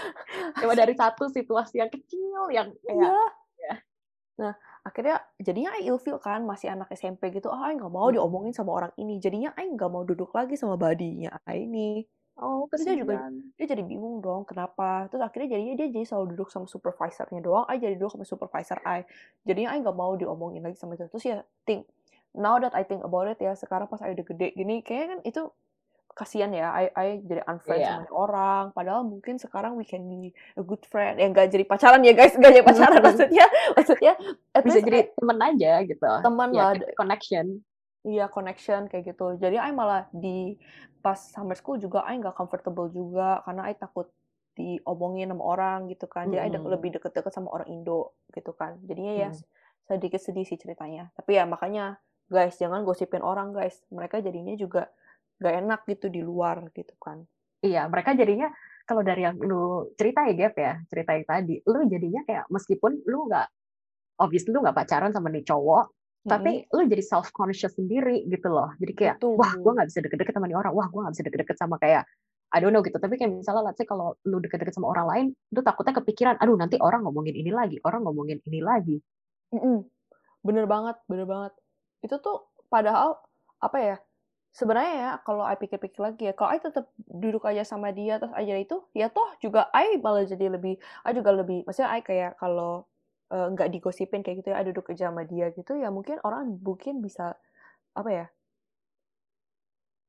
Cuma 0.64 0.72
dari 0.72 0.96
satu 0.96 1.28
situasi 1.28 1.84
yang 1.84 1.92
kecil 1.92 2.48
yang 2.48 2.72
kayak 2.80 3.12
ya. 3.12 3.20
ya. 3.60 3.76
Nah, 4.40 4.54
akhirnya 4.88 5.20
jadinya 5.36 5.76
I 5.76 5.92
ilfil 5.92 6.18
kan 6.24 6.48
masih 6.48 6.72
anak 6.72 6.88
SMP 6.96 7.36
gitu. 7.36 7.52
Ah, 7.52 7.76
nggak 7.76 7.92
mau 7.92 8.08
hmm. 8.08 8.16
diomongin 8.16 8.54
sama 8.56 8.72
orang 8.72 8.94
ini. 8.96 9.20
Jadinya 9.20 9.52
I 9.60 9.68
nggak 9.68 9.92
mau 9.92 10.08
duduk 10.08 10.32
lagi 10.32 10.56
sama 10.56 10.80
badinya 10.80 11.36
ini. 11.52 12.08
Oh, 12.42 12.66
terus 12.72 12.88
dia 12.88 12.96
juga 12.96 13.28
dia 13.60 13.68
jadi 13.70 13.84
bingung 13.84 14.24
dong 14.24 14.48
kenapa. 14.48 15.06
Terus 15.12 15.22
akhirnya 15.22 15.60
jadinya 15.60 15.76
dia 15.78 15.88
jadi 15.92 16.06
selalu 16.08 16.34
duduk 16.34 16.50
sama 16.50 16.66
supervisornya 16.66 17.44
doang. 17.44 17.68
I 17.68 17.78
jadi 17.78 18.00
duduk 18.00 18.18
sama 18.18 18.26
supervisor 18.26 18.80
I. 18.82 19.04
Jadinya 19.44 19.76
I 19.76 19.84
nggak 19.84 19.94
mau 19.94 20.16
diomongin 20.18 20.66
lagi 20.66 20.80
sama 20.80 20.98
itu. 20.98 21.06
Terus 21.12 21.26
ya 21.28 21.38
think 21.68 21.86
now 22.36 22.60
that 22.60 22.72
I 22.76 22.84
think 22.88 23.04
about 23.04 23.28
it 23.28 23.40
ya 23.40 23.56
sekarang 23.56 23.92
pas 23.92 24.00
I 24.00 24.16
udah 24.16 24.26
gede 24.26 24.56
gini 24.56 24.84
kayaknya 24.84 25.08
kan 25.18 25.20
itu 25.28 25.42
kasihan 26.12 26.52
ya 26.52 26.72
I, 26.72 26.86
I 26.92 27.08
jadi 27.24 27.42
unfriend 27.48 27.82
yeah. 27.82 27.96
sama 28.04 28.12
orang. 28.12 28.64
Padahal 28.76 29.02
mungkin 29.08 29.40
sekarang 29.40 29.80
we 29.80 29.88
can 29.88 30.04
be 30.08 30.36
a 30.60 30.64
good 30.64 30.84
friend. 30.88 31.18
Ya 31.18 31.28
nggak 31.32 31.52
jadi 31.52 31.64
pacaran 31.66 32.04
ya 32.04 32.14
guys. 32.14 32.36
Nggak 32.36 32.52
jadi 32.52 32.66
pacaran 32.66 33.00
maksudnya 33.08 33.46
maksudnya 33.76 34.14
bisa 34.64 34.80
jadi 34.84 35.00
teman 35.16 35.40
aja 35.40 35.74
gitu. 35.88 36.12
Teman 36.22 36.50
ya, 36.52 36.76
lah. 36.76 36.94
connection. 37.00 37.46
Iya 38.02 38.26
connection 38.28 38.92
kayak 38.92 39.16
gitu. 39.16 39.40
Jadi 39.40 39.58
I 39.58 39.72
malah 39.72 40.08
di 40.12 40.58
pas 41.02 41.18
summer 41.18 41.56
school 41.58 41.80
juga 41.80 42.04
I 42.06 42.20
nggak 42.20 42.36
comfortable 42.36 42.92
juga. 42.92 43.42
Karena 43.48 43.72
I 43.72 43.76
takut 43.80 44.12
diomongin 44.52 45.32
sama 45.32 45.44
orang 45.48 45.88
gitu 45.88 46.12
kan. 46.12 46.28
Jadi 46.28 46.44
mm 46.44 46.60
-hmm. 46.60 46.68
I 46.68 46.72
lebih 46.76 46.90
deket-deket 47.00 47.32
sama 47.32 47.56
orang 47.56 47.72
Indo 47.72 48.20
gitu 48.36 48.52
kan. 48.52 48.78
Jadinya 48.84 49.14
ya 49.16 49.30
mm. 49.32 49.42
sedikit 49.88 50.20
sedih 50.20 50.44
sih 50.44 50.60
ceritanya. 50.60 51.08
Tapi 51.16 51.40
ya 51.40 51.48
makanya 51.48 51.98
guys 52.32 52.56
jangan 52.56 52.88
gosipin 52.88 53.20
orang 53.20 53.52
guys. 53.52 53.76
Mereka 53.92 54.24
jadinya 54.24 54.56
juga 54.56 54.88
gak 55.44 55.56
enak 55.60 55.82
gitu 55.92 56.08
di 56.08 56.24
luar 56.24 56.72
gitu 56.72 56.96
kan. 56.96 57.28
Iya 57.62 57.86
mereka 57.92 58.16
jadinya 58.16 58.48
kalau 58.88 59.04
dari 59.04 59.28
yang 59.28 59.38
lu 59.38 59.92
cerita 60.00 60.26
ya 60.26 60.34
Gap 60.34 60.56
ya 60.58 60.74
cerita 60.90 61.12
yang 61.14 61.26
tadi 61.28 61.56
lu 61.68 61.86
jadinya 61.86 62.22
kayak 62.26 62.50
meskipun 62.50 63.06
lu 63.06 63.30
nggak 63.30 63.48
obviously 64.18 64.50
lu 64.50 64.66
nggak 64.66 64.74
pacaran 64.74 65.14
sama 65.14 65.30
nih 65.30 65.46
cowok 65.46 65.94
tapi 66.22 66.70
lu 66.70 66.86
jadi 66.86 67.02
self 67.02 67.34
conscious 67.34 67.74
sendiri 67.74 68.22
gitu 68.30 68.54
loh. 68.54 68.70
Jadi 68.78 68.94
kayak 68.94 69.16
Betul. 69.18 69.42
wah 69.42 69.54
gue 69.58 69.72
nggak 69.74 69.88
bisa 69.90 70.00
deket-deket 70.06 70.34
sama 70.38 70.46
nih 70.46 70.58
orang. 70.58 70.74
Wah 70.78 70.88
gue 70.90 71.00
nggak 71.02 71.14
bisa 71.18 71.24
deket-deket 71.26 71.58
sama 71.58 71.76
kayak 71.82 72.04
I 72.54 72.58
don't 72.62 72.70
know 72.76 72.86
gitu. 72.86 72.98
Tapi 73.02 73.18
kayak 73.18 73.42
misalnya 73.42 73.74
let's 73.74 73.82
say 73.82 73.90
kalau 73.90 74.14
lu 74.30 74.38
deket-deket 74.38 74.74
sama 74.78 74.94
orang 74.94 75.06
lain 75.10 75.26
lu 75.50 75.62
takutnya 75.66 75.98
kepikiran 75.98 76.38
aduh 76.38 76.54
nanti 76.54 76.78
orang 76.78 77.02
ngomongin 77.02 77.34
ini 77.34 77.50
lagi 77.50 77.82
orang 77.82 78.06
ngomongin 78.06 78.38
ini 78.46 78.60
lagi. 78.62 78.98
Mm-hmm. 79.52 79.78
bener 80.48 80.64
banget 80.64 80.96
bener 81.12 81.28
banget 81.28 81.54
itu 82.06 82.16
tuh 82.22 82.50
padahal 82.68 83.18
apa 83.62 83.78
ya 83.80 83.96
sebenarnya 84.52 84.94
ya 84.98 85.12
kalau 85.24 85.48
I 85.48 85.56
pikir-pikir 85.56 86.02
lagi 86.02 86.24
ya 86.28 86.34
kalau 86.36 86.52
I 86.52 86.60
tetap 86.60 86.92
duduk 86.98 87.48
aja 87.48 87.64
sama 87.64 87.94
dia 87.96 88.20
terus 88.20 88.36
aja 88.36 88.56
itu 88.58 88.84
ya 88.92 89.08
toh 89.08 89.30
juga 89.40 89.72
I 89.72 90.02
malah 90.04 90.28
jadi 90.28 90.52
lebih 90.52 90.76
I 91.08 91.12
juga 91.16 91.32
lebih 91.32 91.64
maksudnya 91.64 91.92
I 91.94 92.02
kayak 92.04 92.36
kalau 92.42 92.92
Eh, 93.32 93.48
nggak 93.56 93.68
uh, 93.68 93.74
digosipin 93.74 94.22
kayak 94.28 94.44
gitu 94.44 94.50
ya, 94.52 94.60
duduk 94.68 94.92
aja 94.92 95.08
sama 95.08 95.24
dia 95.24 95.48
gitu 95.56 95.72
ya 95.80 95.88
mungkin 95.88 96.20
orang 96.28 96.60
mungkin 96.60 97.00
bisa 97.00 97.40
apa 97.96 98.10
ya? 98.12 98.26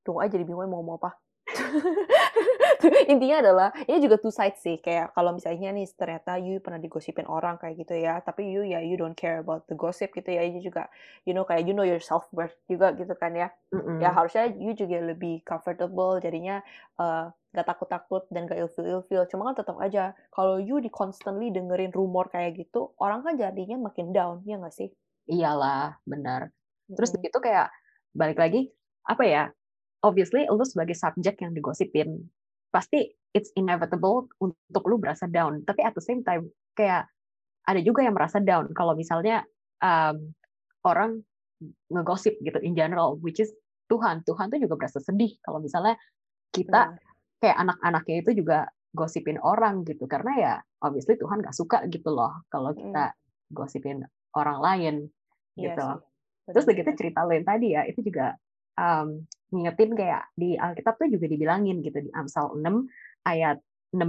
Tunggu 0.02 0.18
aja 0.22 0.34
jadi 0.34 0.42
bingung 0.42 0.66
mau 0.66 0.82
ngomong 0.82 0.98
apa. 0.98 1.10
intinya 3.12 3.42
adalah 3.42 3.68
ini 3.86 3.98
juga 4.02 4.18
two 4.18 4.34
sides 4.34 4.60
sih 4.62 4.78
kayak 4.82 5.14
kalau 5.14 5.36
misalnya 5.36 5.70
nih 5.72 5.86
ternyata 5.94 6.38
you 6.38 6.58
pernah 6.58 6.82
digosipin 6.82 7.26
orang 7.30 7.56
kayak 7.56 7.78
gitu 7.82 7.94
ya 7.98 8.18
tapi 8.22 8.48
you 8.50 8.66
ya 8.66 8.82
you 8.82 8.98
don't 8.98 9.16
care 9.16 9.40
about 9.40 9.64
the 9.70 9.76
gossip 9.78 10.10
gitu 10.12 10.28
ya 10.30 10.42
you 10.42 10.58
juga 10.58 10.90
you 11.22 11.32
know 11.32 11.46
kayak 11.46 11.64
you 11.66 11.74
know 11.74 11.86
your 11.86 12.02
self 12.02 12.26
worth 12.34 12.54
juga 12.66 12.92
gitu 12.98 13.12
kan 13.16 13.32
ya 13.34 13.48
mm-hmm. 13.74 14.02
ya 14.02 14.10
harusnya 14.10 14.50
you 14.58 14.74
juga 14.74 15.02
lebih 15.02 15.40
comfortable 15.46 16.18
jadinya 16.18 16.60
uh, 16.98 17.30
gak 17.52 17.68
takut-takut 17.68 18.24
dan 18.32 18.48
gak 18.48 18.58
ilfil-ilfil. 18.64 19.28
Cuma 19.28 19.52
kan 19.52 19.60
tetap 19.60 19.76
aja, 19.76 20.16
kalau 20.32 20.56
you 20.56 20.80
di 20.80 20.88
constantly 20.88 21.52
dengerin 21.52 21.92
rumor 21.92 22.32
kayak 22.32 22.56
gitu, 22.56 22.96
orang 22.96 23.20
kan 23.20 23.36
jadinya 23.36 23.76
makin 23.76 24.10
down, 24.10 24.40
ya 24.48 24.56
gak 24.56 24.72
sih? 24.72 24.88
Iyalah, 25.28 26.00
benar. 26.08 26.48
Terus 26.88 27.12
begitu 27.12 27.38
kayak, 27.44 27.68
balik 28.16 28.40
lagi, 28.40 28.72
apa 29.04 29.24
ya, 29.28 29.42
obviously 30.00 30.48
lu 30.48 30.64
sebagai 30.64 30.96
subjek 30.96 31.44
yang 31.44 31.52
digosipin, 31.52 32.24
pasti 32.72 33.12
it's 33.36 33.52
inevitable 33.54 34.28
untuk 34.40 34.82
lu 34.88 34.96
berasa 34.96 35.28
down. 35.28 35.62
Tapi 35.62 35.80
at 35.84 35.92
the 35.92 36.04
same 36.04 36.24
time, 36.24 36.48
kayak 36.74 37.06
ada 37.68 37.80
juga 37.84 38.02
yang 38.02 38.16
merasa 38.16 38.42
down 38.42 38.72
kalau 38.74 38.96
misalnya 38.96 39.46
um, 39.84 40.34
orang 40.82 41.22
ngegosip 41.92 42.34
gitu 42.42 42.58
in 42.64 42.74
general, 42.74 43.20
which 43.22 43.38
is 43.38 43.52
Tuhan. 43.86 44.24
Tuhan 44.24 44.50
tuh 44.50 44.58
juga 44.58 44.74
berasa 44.80 44.98
sedih 44.98 45.36
kalau 45.44 45.60
misalnya 45.62 45.94
kita 46.52 46.96
kayak 47.38 47.56
anak-anaknya 47.60 48.16
itu 48.24 48.44
juga 48.44 48.68
gosipin 48.92 49.40
orang 49.40 49.88
gitu 49.88 50.04
karena 50.04 50.32
ya 50.36 50.54
obviously 50.84 51.16
Tuhan 51.16 51.40
nggak 51.40 51.56
suka 51.56 51.80
gitu 51.88 52.12
loh 52.12 52.44
kalau 52.52 52.76
hmm. 52.76 52.80
kita 52.80 53.04
gosipin 53.48 54.04
orang 54.36 54.58
lain 54.60 54.94
iya 55.56 55.72
gitu. 55.72 55.86
Iya 55.88 56.52
Terus 56.52 56.66
begitu 56.66 56.90
cerita 56.98 57.22
yang 57.30 57.46
tadi 57.46 57.68
ya 57.72 57.86
itu 57.86 58.02
juga 58.02 58.34
um, 58.74 59.22
ngingetin 59.52 59.92
kayak 59.92 60.22
di 60.34 60.56
Alkitab 60.56 60.96
tuh 60.96 61.12
juga 61.12 61.28
dibilangin 61.28 61.84
gitu 61.84 62.00
di 62.00 62.10
Amsal 62.16 62.56
6 62.56 62.64
ayat 63.28 63.60
16 63.92 64.02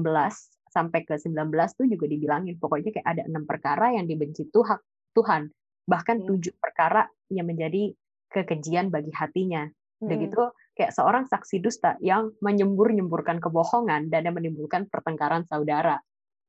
sampai 0.72 1.06
ke 1.06 1.20
19 1.20 1.52
tuh 1.76 1.86
juga 1.86 2.06
dibilangin 2.10 2.56
pokoknya 2.58 2.90
kayak 2.96 3.08
ada 3.08 3.24
enam 3.28 3.44
perkara 3.46 3.94
yang 3.94 4.08
dibenci 4.10 4.50
Tuhan 4.50 4.80
Tuhan 5.14 5.52
bahkan 5.86 6.24
hmm. 6.24 6.28
tujuh 6.28 6.54
perkara 6.58 7.06
yang 7.30 7.48
menjadi 7.48 7.92
kekejian 8.34 8.90
bagi 8.90 9.14
hatinya. 9.14 9.68
Udah 10.02 10.16
hmm. 10.18 10.26
gitu 10.28 10.44
kayak 10.74 10.92
seorang 10.92 11.30
saksi 11.30 11.62
dusta 11.62 12.02
yang 12.02 12.34
menyembur-nyemburkan 12.42 13.38
kebohongan 13.38 14.10
dan 14.10 14.26
yang 14.26 14.36
menimbulkan 14.36 14.90
pertengkaran 14.90 15.46
saudara. 15.46 16.02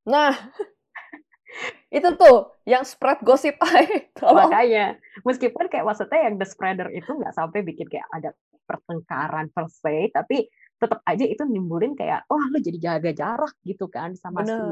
Nah, 0.09 0.33
itu 1.97 2.09
tuh 2.17 2.57
yang 2.65 2.83
spread 2.83 3.21
gosip 3.23 3.55
tolong 4.19 4.51
makanya 4.51 4.99
meskipun 5.23 5.71
kayak 5.71 5.87
maksudnya 5.87 6.27
yang 6.27 6.35
the 6.35 6.47
spreader 6.49 6.91
itu 6.91 7.07
nggak 7.07 7.31
sampai 7.31 7.63
bikin 7.63 7.87
kayak 7.87 8.09
ada 8.11 8.35
pertengkaran 8.65 9.53
per 9.53 9.69
se 9.71 10.11
tapi 10.11 10.49
tetap 10.75 11.01
aja 11.07 11.25
itu 11.25 11.43
nimbulin 11.47 11.95
kayak 11.95 12.27
oh 12.29 12.43
lu 12.51 12.59
jadi 12.61 12.79
jaga 12.81 13.11
jarak 13.15 13.55
gitu 13.65 13.87
kan 13.89 14.13
sama 14.19 14.43
Bener. 14.43 14.59
si 14.59 14.69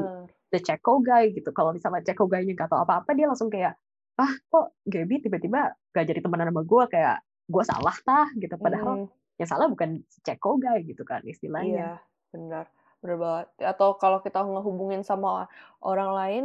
the 0.53 0.59
Ceko 0.61 1.01
guy 1.01 1.33
gitu. 1.33 1.49
Kalau 1.49 1.73
misalnya 1.73 2.05
Ceko 2.05 2.29
guy-nya 2.29 2.53
gak 2.53 2.69
tahu 2.69 2.85
apa-apa 2.85 3.17
dia 3.17 3.25
langsung 3.25 3.49
kayak 3.49 3.73
ah 4.21 4.33
kok 4.45 4.77
Gaby 4.85 5.25
tiba-tiba 5.25 5.73
gak 5.89 6.05
jadi 6.05 6.21
temenan 6.21 6.53
sama 6.53 6.61
gue 6.61 6.83
kayak 6.91 7.17
gue 7.49 7.63
salah 7.65 7.97
tah 8.05 8.29
gitu. 8.37 8.53
Padahal 8.61 9.09
hmm. 9.09 9.39
yang 9.41 9.49
salah 9.49 9.65
bukan 9.65 10.05
si 10.05 10.21
Ceko 10.21 10.61
guy 10.61 10.85
gitu 10.85 11.01
kan 11.01 11.25
istilahnya. 11.25 11.73
Iya 11.73 11.91
benar 12.29 12.65
benar 13.01 13.17
banget. 13.17 13.47
Atau 13.63 13.97
kalau 13.97 14.21
kita 14.21 14.45
ngehubungin 14.45 15.01
sama 15.01 15.49
orang 15.81 16.11
lain 16.13 16.43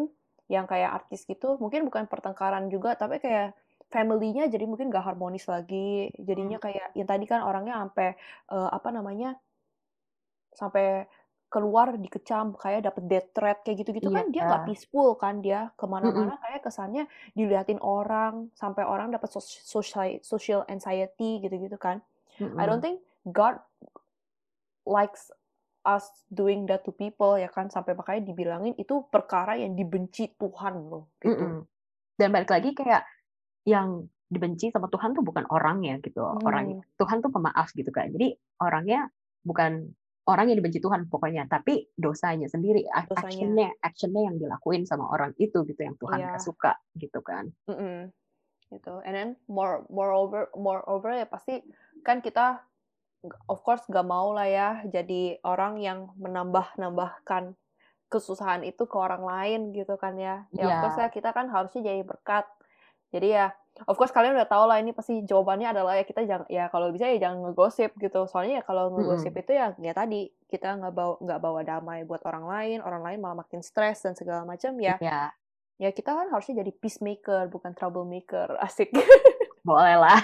yang 0.49 0.65
kayak 0.65 1.05
artis 1.05 1.29
gitu 1.29 1.61
mungkin 1.61 1.85
bukan 1.85 2.09
pertengkaran 2.09 2.73
juga 2.73 2.97
tapi 2.97 3.21
kayak 3.21 3.53
family-nya 3.89 4.53
jadi 4.53 4.65
mungkin 4.69 4.93
gak 4.93 5.05
harmonis 5.05 5.49
lagi 5.49 6.13
jadinya 6.21 6.61
hmm. 6.61 6.65
kayak 6.65 6.89
yang 6.93 7.09
tadi 7.09 7.25
kan 7.25 7.41
orangnya 7.41 7.81
sampai 7.81 8.09
uh, 8.53 8.69
apa 8.69 8.89
namanya 8.93 9.41
sampai 10.53 11.09
keluar 11.49 11.97
dikecam 11.97 12.53
kayak 12.61 12.85
dapet 12.85 13.03
death 13.09 13.29
threat 13.33 13.59
kayak 13.65 13.81
gitu-gitu 13.81 14.13
yeah. 14.13 14.21
kan 14.21 14.27
dia 14.29 14.43
nggak 14.45 14.65
peaceful 14.69 15.17
kan 15.17 15.41
dia 15.41 15.73
ke 15.81 15.85
mana-mana 15.89 16.29
mm 16.29 16.37
-hmm. 16.37 16.45
kayak 16.45 16.61
kesannya 16.61 17.05
diliatin 17.33 17.81
orang 17.81 18.53
sampai 18.53 18.85
orang 18.85 19.09
dapat 19.09 19.33
social 19.33 20.21
social 20.21 20.61
anxiety 20.69 21.41
gitu-gitu 21.41 21.81
kan 21.81 22.05
mm 22.37 22.53
-hmm. 22.53 22.61
I 22.61 22.65
don't 22.69 22.85
think 22.85 23.01
God 23.25 23.65
likes 24.85 25.33
us 25.89 26.05
doing 26.29 26.69
that 26.69 26.85
to 26.85 26.93
people 26.93 27.41
ya 27.41 27.49
kan 27.49 27.73
sampai 27.73 27.97
makanya 27.97 28.29
dibilangin 28.29 28.77
itu 28.77 29.09
perkara 29.09 29.57
yang 29.57 29.73
dibenci 29.73 30.37
Tuhan 30.37 30.75
loh 30.85 31.09
gitu 31.25 31.33
mm 31.33 31.49
-hmm. 31.49 31.63
dan 32.21 32.29
balik 32.29 32.53
lagi 32.53 32.77
kayak 32.77 33.09
yang 33.69 34.09
dibenci 34.29 34.73
sama 34.73 34.89
Tuhan 34.89 35.13
tuh 35.13 35.25
bukan 35.25 35.45
orangnya 35.53 36.01
gitu 36.01 36.21
mm. 36.21 36.45
orang 36.45 36.81
Tuhan 36.97 37.21
tuh 37.21 37.33
pemaaf 37.33 37.73
gitu 37.77 37.89
kan 37.93 38.13
jadi 38.13 38.37
orangnya 38.61 39.09
bukan 39.45 39.93
orang 40.29 40.53
yang 40.53 40.61
dibenci 40.61 40.79
Tuhan 40.85 41.09
pokoknya, 41.09 41.49
tapi 41.49 41.89
dosanya 41.97 42.53
sendiri, 42.53 42.85
dosanya. 42.85 43.17
actionnya, 43.17 43.69
actionnya 43.81 44.23
yang 44.29 44.37
dilakuin 44.37 44.85
sama 44.85 45.09
orang 45.09 45.33
itu 45.41 45.65
gitu 45.65 45.81
yang 45.81 45.97
Tuhan 45.97 46.21
yeah. 46.21 46.31
gak 46.37 46.45
suka 46.45 46.73
gitu 47.01 47.25
kan. 47.25 47.49
Mm 47.65 47.75
-mm. 47.75 47.99
Gitu. 48.69 48.95
And 49.09 49.15
then 49.17 49.31
more 49.49 49.89
moreover 49.89 50.53
moreover 50.53 51.17
ya 51.17 51.25
pasti 51.25 51.65
kan 52.05 52.21
kita 52.21 52.61
of 53.49 53.65
course 53.65 53.81
gak 53.89 54.05
mau 54.05 54.37
lah 54.37 54.45
ya 54.45 54.69
jadi 54.85 55.41
orang 55.41 55.81
yang 55.81 56.13
menambah-nambahkan 56.21 57.57
kesusahan 58.13 58.69
itu 58.69 58.85
ke 58.85 58.97
orang 59.01 59.25
lain 59.25 59.61
gitu 59.73 59.97
kan 59.97 60.21
ya. 60.21 60.45
Ya 60.53 60.69
yeah. 60.69 60.69
of 60.69 60.77
course 60.85 61.01
ya 61.01 61.09
kita 61.09 61.33
kan 61.33 61.49
harusnya 61.49 61.81
jadi 61.81 62.05
berkat. 62.05 62.45
Jadi 63.09 63.29
ya 63.33 63.53
of 63.87 63.95
course 63.95 64.11
kalian 64.11 64.35
udah 64.35 64.49
tahu 64.51 64.65
lah 64.67 64.83
ini 64.83 64.91
pasti 64.91 65.23
jawabannya 65.23 65.71
adalah 65.71 65.95
ya 65.95 66.05
kita 66.05 66.27
jangan 66.27 66.47
ya 66.51 66.67
kalau 66.69 66.91
bisa 66.91 67.09
ya 67.09 67.17
jangan 67.29 67.49
ngegosip 67.49 67.91
gitu. 67.97 68.27
Soalnya 68.29 68.61
ya 68.61 68.65
kalau 68.67 68.93
ngegosip 68.93 69.33
mm 69.33 69.39
-hmm. 69.39 69.43
itu 69.45 69.53
ya 69.55 69.67
ya 69.79 69.93
tadi 69.97 70.21
kita 70.49 70.69
nggak 70.79 70.93
bawa 70.95 71.15
nggak 71.23 71.41
bawa 71.41 71.61
damai 71.65 72.01
buat 72.05 72.23
orang 72.25 72.45
lain 72.49 72.79
orang 72.83 73.03
lain 73.05 73.19
malah 73.23 73.45
makin 73.45 73.61
stres 73.65 74.05
dan 74.05 74.17
segala 74.19 74.45
macam 74.45 74.77
ya. 74.81 74.97
Yeah. 75.01 75.31
ya 75.79 75.95
kita 75.95 76.11
kan 76.11 76.27
harusnya 76.35 76.67
jadi 76.67 76.75
peacemaker 76.75 77.47
bukan 77.49 77.73
troublemaker 77.73 78.59
asik. 78.67 78.91
Boleh 79.63 79.97
lah. 79.97 80.19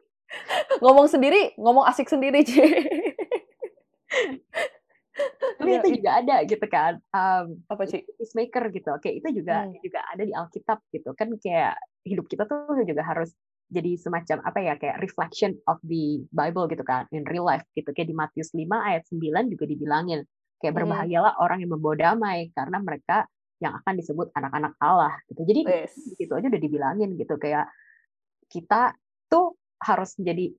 Ngomong 0.82 1.06
sendiri 1.06 1.54
ngomong 1.58 1.86
asik 1.86 2.10
sendiri 2.10 2.42
sih 2.42 2.66
tapi 5.58 5.70
iya, 5.70 5.80
itu 5.80 5.88
juga 6.02 6.10
ada 6.18 6.36
gitu 6.44 6.66
kan 6.66 6.92
um, 7.14 7.46
apa 7.70 7.82
sih 7.86 8.02
peacemaker 8.18 8.64
gitu. 8.74 8.88
Oke 8.92 9.10
itu 9.14 9.28
juga 9.30 9.64
hmm. 9.64 9.80
juga 9.80 10.00
ada 10.04 10.22
di 10.22 10.32
Alkitab 10.34 10.78
gitu. 10.90 11.10
Kan 11.14 11.38
kayak 11.38 11.78
hidup 12.04 12.28
kita 12.28 12.44
tuh 12.44 12.84
juga 12.84 13.02
harus 13.04 13.32
jadi 13.72 13.96
semacam 13.96 14.44
apa 14.44 14.58
ya 14.60 14.74
kayak 14.76 15.00
reflection 15.00 15.56
of 15.66 15.80
the 15.88 16.20
Bible 16.30 16.68
gitu 16.68 16.84
kan 16.84 17.08
in 17.10 17.24
real 17.24 17.48
life 17.48 17.64
gitu 17.72 17.90
kayak 17.96 18.12
di 18.12 18.16
Matius 18.16 18.52
5 18.52 18.60
ayat 18.70 19.02
9 19.08 19.52
juga 19.52 19.64
dibilangin 19.64 20.20
kayak 20.60 20.72
hmm. 20.76 20.80
berbahayalah 20.84 21.32
hmm. 21.34 21.44
orang 21.44 21.58
yang 21.64 21.70
membawa 21.72 21.96
damai 21.96 22.52
karena 22.52 22.78
mereka 22.84 23.24
yang 23.62 23.72
akan 23.80 23.96
disebut 23.96 24.28
anak-anak 24.36 24.76
Allah 24.78 25.16
gitu 25.32 25.48
jadi 25.48 25.60
yes. 25.88 25.96
gitu 26.20 26.36
aja 26.36 26.46
udah 26.52 26.60
dibilangin 26.60 27.16
gitu 27.16 27.40
kayak 27.40 27.72
kita 28.52 28.92
tuh 29.32 29.56
harus 29.80 30.12
jadi 30.20 30.52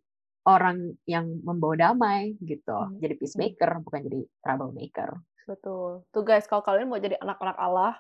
orang 0.46 0.94
yang 1.10 1.42
membawa 1.42 1.90
damai 1.90 2.38
gitu. 2.38 2.78
Hmm. 2.78 3.02
Jadi 3.02 3.14
peacemaker 3.18 3.82
bukan 3.82 4.00
jadi 4.06 4.20
troublemaker. 4.46 5.10
Betul. 5.50 6.06
Tuh 6.14 6.24
guys, 6.26 6.46
kalau 6.46 6.62
kalian 6.62 6.90
mau 6.90 7.02
jadi 7.02 7.18
anak-anak 7.18 7.58
Allah, 7.58 7.94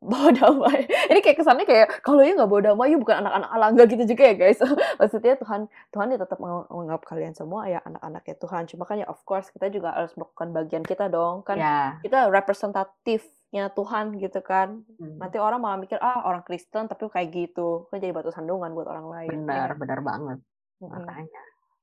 bawa 0.00 0.32
damai. 0.32 0.88
Ini 1.12 1.20
kayak 1.20 1.38
kesannya 1.44 1.68
kayak 1.68 2.00
kalau 2.00 2.24
ya 2.24 2.32
nggak 2.32 2.48
bawa 2.48 2.72
damai, 2.72 2.88
ya 2.88 2.98
bukan 2.98 3.20
anak-anak 3.20 3.50
Allah. 3.52 3.68
Nggak 3.76 3.86
gitu 3.92 4.04
juga 4.16 4.22
ya 4.32 4.34
guys. 4.34 4.58
Maksudnya 5.00 5.36
Tuhan 5.36 5.60
Tuhan 5.92 6.06
ya 6.16 6.18
tetap 6.18 6.38
menganggap 6.40 7.02
kalian 7.04 7.36
semua 7.36 7.68
ya 7.68 7.84
anak-anaknya 7.84 8.34
Tuhan. 8.40 8.62
Cuma 8.72 8.88
kan 8.88 8.96
ya 9.04 9.06
of 9.12 9.20
course 9.28 9.52
kita 9.52 9.68
juga 9.68 9.92
harus 9.92 10.16
melakukan 10.16 10.48
bagian 10.56 10.84
kita 10.88 11.12
dong. 11.12 11.44
Kan 11.44 11.60
yeah. 11.60 12.00
kita 12.00 12.32
representatifnya 12.32 13.68
Tuhan 13.76 14.16
gitu 14.16 14.40
kan. 14.40 14.80
Hmm. 14.96 15.20
Nanti 15.20 15.36
orang 15.36 15.60
malah 15.60 15.76
mikir 15.76 16.00
ah 16.00 16.24
orang 16.24 16.42
Kristen 16.48 16.88
tapi 16.88 17.04
kayak 17.12 17.28
gitu. 17.36 17.84
Kan 17.92 18.00
jadi 18.00 18.16
batu 18.16 18.32
sandungan 18.32 18.72
buat 18.72 18.88
orang 18.88 19.06
lain. 19.12 19.44
Benar, 19.44 19.76
ya. 19.76 19.76
benar 19.76 20.00
banget. 20.00 20.38
Hmm. 20.80 20.96
Makanya. 20.96 21.42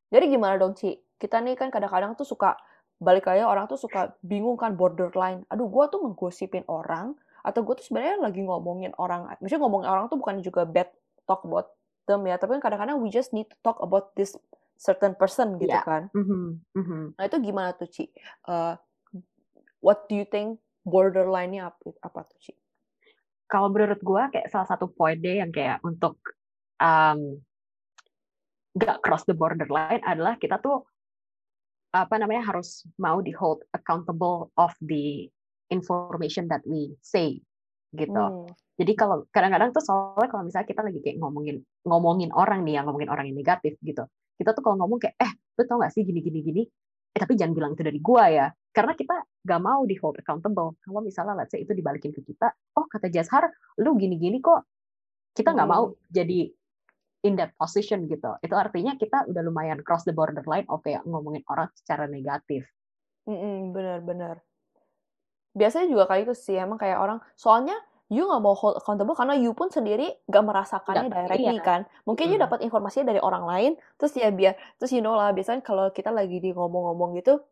Jadi 0.10 0.26
gimana 0.32 0.56
dong, 0.58 0.74
Ci? 0.74 0.98
Kita 1.22 1.38
nih 1.44 1.54
kan 1.54 1.70
kadang-kadang 1.70 2.18
tuh 2.18 2.26
suka 2.26 2.58
balik 2.98 3.30
lagi 3.30 3.46
orang 3.46 3.70
tuh 3.70 3.78
suka 3.78 4.18
bingung 4.26 4.58
kan 4.58 4.74
borderline. 4.74 5.46
Aduh, 5.54 5.70
gue 5.70 5.86
tuh 5.94 6.02
menggosipin 6.02 6.66
orang 6.66 7.14
atau 7.48 7.64
gue 7.64 7.80
tuh 7.80 7.86
sebenarnya 7.88 8.20
lagi 8.20 8.44
ngomongin 8.44 8.92
orang. 9.00 9.32
Misalnya 9.40 9.64
ngomongin 9.64 9.88
orang 9.88 10.12
tuh 10.12 10.20
bukan 10.20 10.44
juga 10.44 10.68
bad 10.68 10.92
talk 11.24 11.48
about 11.48 11.72
them 12.04 12.28
ya, 12.28 12.36
tapi 12.36 12.60
kan 12.60 12.68
kadang-kadang 12.68 13.00
we 13.00 13.08
just 13.08 13.32
need 13.32 13.48
to 13.48 13.56
talk 13.64 13.80
about 13.80 14.12
this 14.20 14.36
certain 14.76 15.16
person 15.16 15.56
gitu 15.56 15.72
yeah. 15.72 15.88
kan. 15.88 16.12
Mm-hmm. 16.12 16.46
Mm-hmm. 16.76 17.04
Nah 17.16 17.24
itu 17.24 17.38
gimana 17.40 17.72
tuh 17.80 17.88
Ci? 17.88 18.12
Uh, 18.44 18.76
what 19.80 20.06
do 20.12 20.20
you 20.20 20.28
think 20.28 20.60
borderline-nya 20.84 21.72
apa, 21.72 21.96
apa 22.04 22.28
tuh 22.28 22.40
Ci? 22.44 22.54
Kalau 23.48 23.72
menurut 23.72 24.04
gue 24.04 24.24
kayak 24.36 24.52
salah 24.52 24.68
satu 24.68 24.92
poin 24.92 25.16
deh 25.16 25.40
yang 25.40 25.56
kayak 25.56 25.80
untuk 25.88 26.20
um, 26.84 27.40
nggak 28.76 29.00
cross 29.00 29.24
the 29.24 29.34
borderline 29.34 30.04
adalah 30.04 30.36
kita 30.36 30.60
tuh 30.60 30.84
apa 31.96 32.20
namanya 32.20 32.44
harus 32.54 32.84
mau 33.00 33.24
di 33.24 33.32
hold 33.32 33.64
accountable 33.72 34.52
of 34.60 34.76
the 34.84 35.32
information 35.70 36.48
that 36.52 36.64
we 36.68 36.96
say 37.04 37.40
gitu. 37.96 38.14
Hmm. 38.14 38.52
Jadi 38.78 38.94
kalau 38.94 39.26
kadang-kadang 39.34 39.74
tuh 39.74 39.82
soalnya 39.82 40.30
kalau 40.30 40.44
misalnya 40.46 40.68
kita 40.70 40.82
lagi 40.86 41.00
kayak 41.02 41.18
ngomongin 41.18 41.66
ngomongin 41.88 42.30
orang 42.36 42.62
nih 42.62 42.78
yang 42.78 42.86
ngomongin 42.86 43.10
orang 43.10 43.26
yang 43.32 43.38
negatif 43.38 43.74
gitu. 43.82 44.06
Kita 44.38 44.54
tuh 44.54 44.62
kalau 44.62 44.78
ngomong 44.86 45.02
kayak 45.02 45.18
eh 45.18 45.32
lu 45.58 45.64
tau 45.66 45.82
gak 45.82 45.94
sih 45.96 46.06
gini 46.06 46.22
gini 46.22 46.40
gini 46.46 46.64
eh 47.16 47.20
tapi 47.20 47.34
jangan 47.34 47.58
bilang 47.58 47.72
itu 47.74 47.82
dari 47.82 47.98
gua 47.98 48.30
ya. 48.30 48.48
Karena 48.70 48.94
kita 48.94 49.16
gak 49.42 49.62
mau 49.64 49.82
di 49.90 49.98
hold 49.98 50.22
accountable. 50.22 50.78
Kalau 50.86 51.02
misalnya 51.02 51.34
let's 51.34 51.50
say 51.50 51.66
itu 51.66 51.74
dibalikin 51.74 52.14
ke 52.14 52.22
kita, 52.22 52.54
oh 52.78 52.86
kata 52.86 53.10
Jazhar 53.10 53.50
lu 53.82 53.98
gini-gini 53.98 54.38
kok 54.38 54.70
kita 55.34 55.54
nggak 55.54 55.70
hmm. 55.70 55.78
mau 55.78 55.94
jadi 56.10 56.50
in 57.26 57.34
that 57.38 57.54
position 57.58 58.06
gitu. 58.10 58.38
Itu 58.42 58.54
artinya 58.58 58.94
kita 58.98 59.26
udah 59.30 59.42
lumayan 59.42 59.82
cross 59.82 60.06
the 60.06 60.14
borderline 60.14 60.66
oke 60.70 60.86
okay, 60.86 60.98
ngomongin 61.06 61.42
orang 61.50 61.70
secara 61.74 62.06
negatif. 62.06 62.66
Benar-benar. 63.74 64.42
Biasanya 65.58 65.90
juga 65.90 66.04
kayak 66.06 66.30
itu 66.30 66.34
sih 66.38 66.56
emang 66.56 66.78
kayak 66.78 67.02
orang 67.02 67.18
soalnya 67.34 67.74
you 68.08 68.24
nggak 68.24 68.40
mau 68.40 68.56
hold 68.56 68.80
accountable 68.80 69.18
karena 69.18 69.36
you 69.36 69.52
pun 69.52 69.68
sendiri 69.68 70.16
gak 70.32 70.44
merasakannya 70.48 71.12
Gak, 71.12 71.16
directly 71.28 71.60
iya. 71.60 71.64
kan. 71.64 71.82
Mungkin 72.08 72.32
hmm. 72.32 72.34
you 72.36 72.38
dapat 72.40 72.60
informasinya 72.64 73.12
dari 73.12 73.20
orang 73.20 73.44
lain, 73.44 73.72
terus 74.00 74.16
ya 74.16 74.32
biar 74.32 74.56
terus 74.80 74.96
you 74.96 75.04
know 75.04 75.16
lah 75.18 75.36
biasanya 75.36 75.60
kalau 75.60 75.92
kita 75.92 76.14
lagi 76.14 76.40
di 76.40 76.56
ngomong-ngomong 76.56 77.20
gitu, 77.20 77.44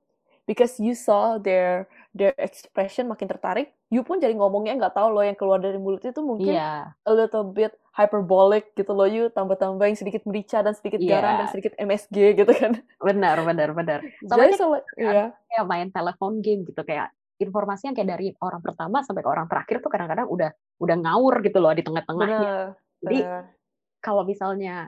because 0.48 0.80
you 0.80 0.96
saw 0.96 1.36
their 1.36 1.91
their 2.15 2.32
expression 2.39 3.12
makin 3.12 3.28
tertarik, 3.28 3.76
you 3.91 4.00
pun 4.08 4.24
jadi 4.24 4.32
ngomongnya 4.32 4.80
nggak 4.80 4.96
tahu 4.96 5.12
loh 5.12 5.24
yang 5.28 5.36
keluar 5.36 5.60
dari 5.60 5.76
mulut 5.76 6.02
itu 6.08 6.24
mungkin 6.24 6.56
yeah. 6.56 6.96
a 7.04 7.12
little 7.12 7.44
bit 7.44 7.76
hyperbolic 7.91 8.72
gitu 8.76 8.91
loh 8.91 9.08
you 9.08 9.28
tambah-tambahin 9.32 9.96
sedikit 9.96 10.24
merica 10.24 10.63
dan 10.63 10.72
sedikit 10.76 11.00
yeah. 11.00 11.20
garam 11.20 11.34
dan 11.44 11.48
sedikit 11.52 11.74
MSG 11.80 12.15
gitu 12.39 12.52
kan 12.52 12.80
benar 13.00 13.39
benar 13.44 13.72
benar 13.72 14.00
sama 14.28 14.52
Jadi, 14.52 14.54
so, 14.60 14.76
ya. 15.00 15.32
kayak 15.48 15.65
main 15.68 15.88
telepon 15.91 16.44
game 16.44 16.68
gitu 16.68 16.84
kayak 16.84 17.12
informasi 17.36 17.91
yang 17.91 17.95
kayak 17.95 18.10
dari 18.15 18.28
orang 18.39 18.62
pertama 18.63 19.04
sampai 19.04 19.21
ke 19.21 19.30
orang 19.30 19.48
terakhir 19.52 19.84
tuh 19.84 19.91
kadang-kadang 19.91 20.28
udah 20.28 20.50
udah 20.80 20.95
ngawur 21.00 21.43
gitu 21.43 21.58
loh 21.60 21.74
di 21.76 21.84
tengah-tengahnya 21.84 22.76
jadi 23.04 23.19
kalau 24.00 24.24
misalnya 24.24 24.88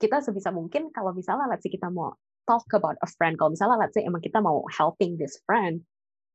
kita 0.00 0.22
sebisa 0.24 0.54
mungkin 0.54 0.94
kalau 0.94 1.12
misalnya 1.12 1.50
let's 1.50 1.66
say 1.66 1.72
kita 1.72 1.90
mau 1.90 2.14
talk 2.48 2.66
about 2.72 2.96
a 3.02 3.08
friend 3.18 3.36
kalau 3.36 3.52
misalnya 3.52 3.76
let's 3.78 3.94
say 3.94 4.02
emang 4.06 4.22
kita 4.22 4.38
mau 4.38 4.62
helping 4.70 5.18
this 5.18 5.38
friend 5.44 5.82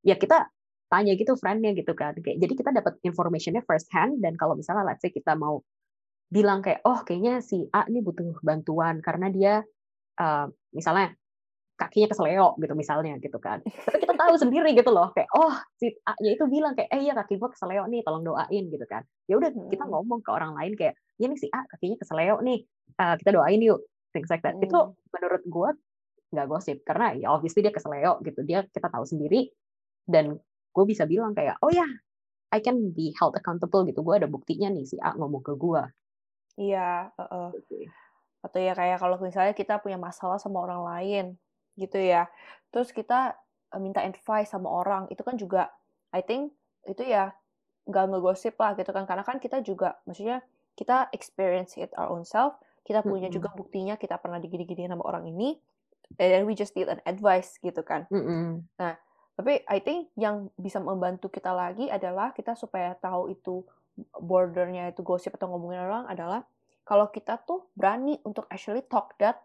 ya 0.06 0.14
kita 0.20 0.48
tanya 0.90 1.18
gitu 1.18 1.34
friendnya 1.36 1.74
gitu 1.74 1.92
kan. 1.98 2.14
Kayak 2.18 2.38
jadi 2.46 2.54
kita 2.54 2.72
dapat 2.72 2.94
informationnya 3.02 3.66
first 3.66 3.90
hand 3.92 4.22
dan 4.22 4.38
kalau 4.38 4.54
misalnya 4.56 4.86
let's 4.86 5.02
say 5.02 5.10
kita 5.10 5.34
mau 5.34 5.66
bilang 6.30 6.62
kayak 6.62 6.82
oh 6.86 7.06
kayaknya 7.06 7.42
si 7.42 7.70
A 7.70 7.86
ini 7.86 8.02
butuh 8.02 8.42
bantuan 8.42 9.02
karena 9.02 9.30
dia 9.30 9.54
uh, 10.18 10.48
misalnya 10.74 11.14
kakinya 11.76 12.08
keseleo 12.12 12.56
gitu 12.60 12.74
misalnya 12.74 13.20
gitu 13.20 13.36
kan. 13.40 13.60
Tapi 13.64 13.98
kita 14.04 14.16
tahu 14.16 14.36
sendiri 14.40 14.72
gitu 14.76 14.92
loh 14.96 15.12
kayak 15.16 15.28
oh 15.36 15.52
si 15.76 15.92
A 16.08 16.16
nya 16.24 16.32
itu 16.36 16.46
bilang 16.48 16.74
kayak 16.76 16.90
eh 16.96 17.02
iya 17.04 17.14
kaki 17.16 17.36
gue 17.36 17.50
keseleo 17.52 17.84
nih 17.92 18.02
tolong 18.08 18.24
doain 18.24 18.64
gitu 18.72 18.86
kan. 18.88 19.04
Ya 19.28 19.36
udah 19.40 19.52
kita 19.72 19.84
Mhm. 19.86 19.92
ngomong 19.92 20.20
ke 20.24 20.32
orang 20.32 20.56
lain 20.56 20.74
kayak 20.80 20.96
ya 21.20 21.28
nih 21.28 21.40
si 21.40 21.48
A 21.52 21.64
kakinya 21.68 21.98
keseleo 22.00 22.40
nih 22.44 22.60
eh, 23.00 23.16
kita 23.20 23.32
doain 23.36 23.60
yuk 23.64 23.80
things 24.16 24.32
like 24.32 24.44
that. 24.44 24.56
Itu 24.64 24.80
Mhm. 24.80 24.96
menurut 25.14 25.44
gue 25.46 25.70
nggak 26.36 26.48
gosip 26.52 26.78
karena 26.84 27.16
ya 27.16 27.28
obviously 27.32 27.64
dia 27.64 27.72
keseleo 27.72 28.20
gitu 28.26 28.44
dia 28.44 28.64
kita 28.68 28.92
tahu 28.92 29.06
sendiri 29.08 29.52
dan 30.10 30.38
gue 30.76 30.86
bisa 30.88 31.06
bilang 31.08 31.32
kayak 31.38 31.56
oh 31.64 31.72
ya 31.72 31.86
I 32.52 32.60
can 32.64 32.92
be 32.96 33.12
held 33.20 33.36
accountable 33.36 33.84
gitu 33.88 34.02
gue 34.04 34.16
ada 34.20 34.28
buktinya 34.32 34.70
nih 34.72 34.86
si 34.88 34.98
A 35.04 35.16
ngomong 35.16 35.44
ke 35.46 35.54
gue 35.60 35.84
Iya, 36.56 37.12
heeh. 37.20 37.48
gitu 37.52 37.60
sih. 37.70 37.86
Atau 38.46 38.60
ya 38.64 38.74
kayak 38.78 38.98
kalau 39.04 39.18
misalnya 39.20 39.54
kita 39.58 39.82
punya 39.84 39.98
masalah 40.00 40.38
sama 40.40 40.64
orang 40.64 40.82
lain, 40.86 41.26
gitu 41.76 42.00
ya. 42.00 42.28
Terus 42.72 42.92
kita 42.92 43.36
eh, 43.72 43.82
minta 43.82 44.04
advice 44.04 44.52
sama 44.52 44.72
orang, 44.72 45.08
itu 45.12 45.22
kan 45.22 45.36
juga, 45.36 45.72
I 46.12 46.24
think 46.24 46.56
itu 46.88 47.04
ya 47.04 47.32
nggak 47.86 48.04
ngegosip 48.12 48.58
lah 48.58 48.74
gitu 48.76 48.92
kan. 48.92 49.06
Karena 49.06 49.24
kan 49.24 49.38
kita 49.38 49.62
juga, 49.62 50.00
maksudnya 50.04 50.42
kita 50.76 51.08
experience 51.16 51.80
it 51.80 51.92
our 51.96 52.12
own 52.12 52.28
self, 52.28 52.60
kita 52.84 53.02
punya 53.02 53.32
Mm-mm. 53.32 53.38
juga 53.42 53.50
buktinya 53.56 53.96
kita 53.96 54.20
pernah 54.20 54.38
digini-gini 54.38 54.86
sama 54.86 55.04
orang 55.08 55.26
ini, 55.32 55.58
and 56.20 56.30
then 56.30 56.44
we 56.44 56.54
just 56.54 56.76
need 56.76 56.92
an 56.92 57.02
advice 57.08 57.58
gitu 57.64 57.82
kan. 57.82 58.06
Mm-mm. 58.12 58.62
Tapi 59.36 59.68
I 59.68 59.84
think 59.84 60.16
yang 60.16 60.48
bisa 60.56 60.80
membantu 60.80 61.28
kita 61.28 61.52
lagi 61.52 61.92
adalah 61.92 62.32
kita 62.32 62.56
supaya 62.56 62.96
tahu 62.96 63.32
itu 63.36 63.68
bordernya 64.16 64.92
itu 64.92 65.04
gosip 65.04 65.36
atau 65.36 65.52
ngomongin 65.52 65.84
orang 65.84 66.04
adalah 66.08 66.44
kalau 66.84 67.10
kita 67.12 67.40
tuh 67.44 67.68
berani 67.76 68.20
untuk 68.24 68.48
actually 68.52 68.84
talk 68.86 69.16
that 69.20 69.40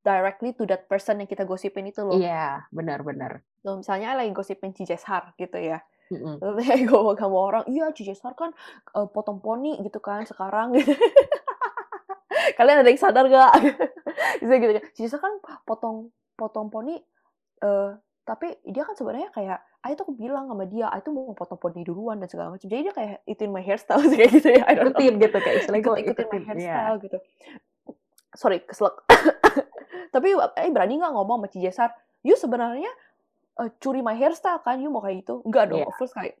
directly 0.00 0.56
to 0.56 0.64
that 0.64 0.88
person 0.88 1.20
yang 1.20 1.28
kita 1.28 1.44
gosipin 1.44 1.88
itu 1.88 2.00
loh. 2.00 2.16
Iya, 2.16 2.64
benar-benar. 2.72 3.44
Loh, 3.64 3.80
misalnya 3.80 4.16
lagi 4.16 4.32
gosipin 4.32 4.72
Cijeshar 4.72 5.36
gitu 5.36 5.60
ya. 5.60 5.84
Mm-mm. 6.10 6.42
Terus 6.42 6.56
kayak 6.66 6.90
ngomong 6.90 7.16
sama 7.20 7.38
orang, 7.38 7.64
iya 7.70 7.92
Cijeshar 7.92 8.34
kan 8.34 8.50
eh, 8.96 9.08
potong 9.08 9.38
poni 9.38 9.78
gitu 9.84 10.00
kan 10.00 10.24
sekarang. 10.24 10.74
Kalian 12.58 12.82
ada 12.82 12.90
yang 12.90 13.00
sadar 13.00 13.24
gak? 13.28 13.52
Bisa 14.40 14.54
gitu 14.56 14.72
kan. 14.72 14.84
Cijeshar 14.96 15.20
kan 15.20 15.32
potong 15.68 16.10
potong 16.34 16.72
poni 16.72 16.96
eh 17.60 17.90
tapi 18.24 18.56
dia 18.64 18.86
kan 18.86 18.94
sebenarnya 18.96 19.30
kayak 19.34 19.60
Ayo 19.80 19.96
tuh 19.96 20.12
bilang 20.12 20.44
sama 20.44 20.68
dia, 20.68 20.92
Ayo 20.92 21.00
tuh 21.00 21.16
mau 21.16 21.32
potong 21.32 21.56
poni 21.56 21.80
duluan 21.88 22.20
dan 22.20 22.28
segala 22.28 22.52
macam. 22.52 22.68
Jadi 22.68 22.84
dia 22.84 22.92
kayak 22.92 23.24
ituin 23.24 23.48
my 23.48 23.64
hairstyle 23.64 24.04
sih 24.04 24.20
kayak 24.20 24.32
gitu 24.36 24.48
ya. 24.52 24.68
I 24.68 24.76
don't 24.76 24.92
know. 24.92 25.00
Ikutin 25.00 25.14
gitu 25.16 25.36
kayak 25.40 25.56
istilahnya 25.64 25.80
Ikut 25.80 25.96
gue 25.96 26.04
ikutin 26.04 26.28
my. 26.28 26.36
Iya. 26.36 26.44
hairstyle 26.52 26.96
gitu. 27.00 27.18
Sorry, 28.36 28.58
keselak. 28.60 29.00
Tapi 30.08 30.28
eh 30.32 30.70
berani 30.72 30.96
nggak 30.96 31.12
ngomong 31.12 31.44
sama 31.44 31.48
Cijeshar? 31.52 31.90
You 32.24 32.40
sebenarnya 32.40 32.90
eh, 33.60 33.70
curi 33.76 34.00
my 34.00 34.16
hairstyle 34.16 34.64
kan? 34.64 34.80
You 34.80 34.88
mau 34.88 35.04
kayak 35.04 35.28
gitu? 35.28 35.44
Enggak 35.44 35.68
dong. 35.68 35.84
Of 35.84 36.00
course 36.00 36.16
kayak 36.16 36.40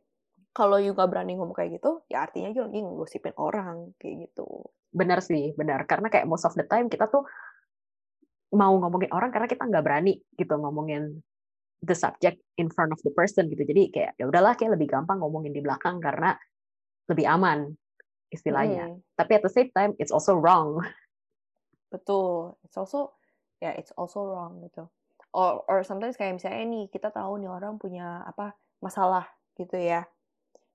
kalau 0.50 0.82
you 0.82 0.96
nggak 0.96 1.10
berani 1.10 1.38
ngomong 1.38 1.54
kayak 1.54 1.78
gitu, 1.78 2.02
ya 2.10 2.26
artinya 2.26 2.50
you 2.50 2.66
lagi 2.66 2.82
ngegosipin 2.82 3.34
orang 3.38 3.94
kayak 4.02 4.26
gitu. 4.26 4.66
Benar 4.90 5.22
sih, 5.22 5.54
benar. 5.54 5.86
Karena 5.86 6.10
kayak 6.10 6.26
most 6.26 6.42
of 6.42 6.54
the 6.58 6.66
time 6.66 6.90
kita 6.90 7.06
tuh 7.06 7.22
mau 8.50 8.74
ngomongin 8.74 9.14
orang 9.14 9.30
karena 9.30 9.46
kita 9.46 9.62
nggak 9.62 9.84
berani 9.86 10.18
gitu 10.34 10.58
ngomongin 10.58 11.22
the 11.86 11.94
subject 11.94 12.42
in 12.58 12.66
front 12.66 12.90
of 12.90 12.98
the 13.06 13.14
person 13.14 13.46
gitu. 13.46 13.62
Jadi 13.62 13.94
kayak 13.94 14.18
ya 14.18 14.26
udahlah 14.26 14.58
kayak 14.58 14.74
lebih 14.74 14.90
gampang 14.90 15.22
ngomongin 15.22 15.54
di 15.54 15.62
belakang 15.62 16.02
karena 16.02 16.34
lebih 17.06 17.30
aman 17.30 17.70
istilahnya. 18.34 18.90
Mm, 18.90 18.98
Tapi 19.14 19.32
at 19.38 19.42
the 19.46 19.52
same 19.52 19.70
time 19.70 19.94
it's 20.02 20.10
also 20.10 20.34
wrong. 20.34 20.82
betul. 21.94 22.58
It's 22.66 22.74
also 22.74 23.14
ya 23.60 23.76
it's 23.76 23.92
also 23.94 24.24
wrong 24.24 24.64
gitu. 24.64 24.88
Or 25.30 25.62
or 25.70 25.86
sometimes 25.86 26.18
kayak 26.18 26.40
misalnya 26.40 26.64
nih 26.66 26.84
kita 26.90 27.14
tahu 27.14 27.38
nih 27.38 27.52
orang 27.52 27.78
punya 27.78 28.24
apa 28.26 28.56
masalah 28.82 29.28
gitu 29.54 29.78
ya. 29.78 30.08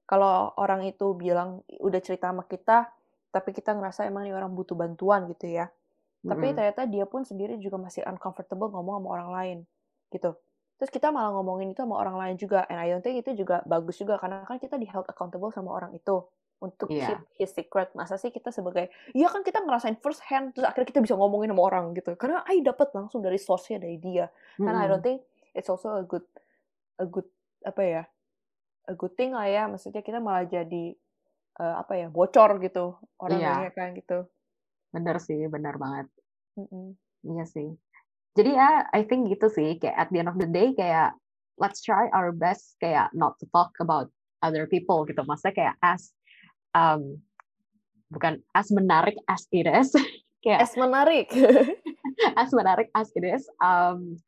Kalau 0.06 0.54
orang 0.62 0.86
itu 0.86 1.18
bilang 1.18 1.66
udah 1.82 2.00
cerita 2.00 2.30
sama 2.30 2.46
kita, 2.46 2.94
tapi 3.34 3.52
kita 3.52 3.74
ngerasa 3.74 4.06
emang 4.06 4.30
nih 4.30 4.38
orang 4.38 4.54
butuh 4.54 4.78
bantuan 4.78 5.26
gitu 5.34 5.50
ya. 5.50 5.68
Tapi 6.26 6.58
ternyata 6.58 6.90
dia 6.90 7.06
pun 7.06 7.22
sendiri 7.22 7.58
juga 7.62 7.78
masih 7.78 8.02
uncomfortable 8.06 8.74
ngomong 8.74 9.02
sama 9.02 9.10
orang 9.14 9.30
lain 9.34 9.58
gitu. 10.10 10.34
Terus 10.82 10.90
kita 10.90 11.14
malah 11.14 11.32
ngomongin 11.38 11.72
itu 11.74 11.82
sama 11.86 12.02
orang 12.02 12.18
lain 12.18 12.36
juga. 12.38 12.66
And 12.66 12.82
I 12.82 12.90
don't 12.90 13.06
think 13.06 13.22
itu 13.22 13.46
juga 13.46 13.62
bagus 13.70 14.02
juga 14.02 14.18
karena 14.18 14.42
kan 14.46 14.58
kita 14.58 14.78
di 14.82 14.90
held 14.90 15.06
accountable 15.06 15.54
sama 15.54 15.74
orang 15.74 15.94
itu 15.94 16.26
untuk 16.66 16.90
Iya. 16.90 17.14
keep 17.14 17.22
his 17.38 17.52
secret. 17.54 17.94
Masa 17.94 18.18
sih 18.18 18.34
kita 18.34 18.50
sebagai 18.50 18.90
iya 19.14 19.30
kan 19.30 19.46
kita 19.46 19.62
ngerasain 19.62 20.02
first 20.02 20.26
hand 20.26 20.58
terus 20.58 20.66
akhirnya 20.66 20.90
kita 20.90 21.02
bisa 21.06 21.14
ngomongin 21.14 21.54
sama 21.54 21.64
orang 21.70 21.94
gitu. 21.94 22.18
Karena 22.18 22.42
I 22.50 22.66
dapat 22.66 22.90
langsung 22.98 23.22
dari 23.22 23.38
source-nya 23.38 23.78
dari 23.78 24.02
dia. 24.02 24.26
Karena 24.58 24.82
I 24.82 24.88
don't 24.90 25.06
think 25.06 25.22
it's 25.54 25.70
also 25.70 26.02
a 26.02 26.04
good 26.04 26.26
a 26.98 27.06
good 27.06 27.30
apa 27.62 27.84
ya? 27.86 28.04
a 28.86 28.94
good 28.94 29.18
thing 29.18 29.34
lah 29.34 29.50
ya. 29.50 29.66
Maksudnya 29.66 30.06
kita 30.06 30.22
malah 30.22 30.46
jadi 30.46 30.94
eh, 31.62 31.76
apa 31.82 31.94
ya? 31.98 32.08
bocor 32.10 32.62
gitu 32.62 32.98
orang 33.22 33.42
banyak 33.42 33.74
kan 33.74 33.90
gitu. 33.98 34.30
Bener 34.94 35.18
sih, 35.20 35.46
benar 35.50 35.76
banget. 35.76 36.08
Mm-mm. 36.56 36.96
Iya 37.26 37.46
sih. 37.50 37.76
Jadi 38.36 38.52
ya, 38.56 38.88
I 38.96 39.04
think 39.04 39.28
gitu 39.28 39.48
sih. 39.52 39.76
Kayak 39.80 39.96
at 39.96 40.08
the 40.12 40.20
end 40.24 40.32
of 40.32 40.40
the 40.40 40.48
day, 40.48 40.72
kayak 40.72 41.16
let's 41.60 41.84
try 41.84 42.08
our 42.16 42.32
best 42.32 42.80
kayak 42.80 43.12
not 43.12 43.36
to 43.40 43.48
talk 43.52 43.76
about 43.84 44.08
other 44.40 44.68
people 44.68 45.04
gitu. 45.04 45.20
Maksudnya 45.24 45.56
kayak 45.56 45.76
as 45.84 46.15
um, 46.76 47.24
bukan 48.12 48.44
as 48.52 48.68
menarik 48.70 49.16
as 49.32 49.48
it 49.56 49.64
is, 49.66 49.96
kayak 50.44 50.68
Es 50.68 50.76
menarik. 50.76 51.32
as 52.42 52.52
menarik 52.52 52.92
as 52.92 53.10
it 53.16 53.24
is, 53.24 53.48
um, 53.64 54.20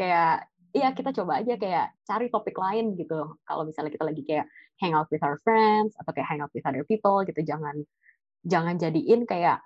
kayak 0.00 0.48
iya 0.72 0.94
kita 0.96 1.12
coba 1.12 1.44
aja 1.44 1.60
kayak 1.60 1.92
cari 2.08 2.32
topik 2.32 2.56
lain 2.56 2.96
gitu. 2.96 3.36
Kalau 3.44 3.62
misalnya 3.68 3.92
kita 3.92 4.04
lagi 4.08 4.22
kayak 4.24 4.48
hang 4.80 4.96
out 4.96 5.06
with 5.12 5.20
our 5.20 5.36
friends 5.44 5.92
atau 6.00 6.10
kayak 6.16 6.26
hang 6.26 6.40
out 6.40 6.50
with 6.56 6.64
other 6.64 6.82
people 6.88 7.20
gitu, 7.28 7.44
jangan 7.44 7.84
jangan 8.48 8.80
jadiin 8.80 9.28
kayak 9.28 9.60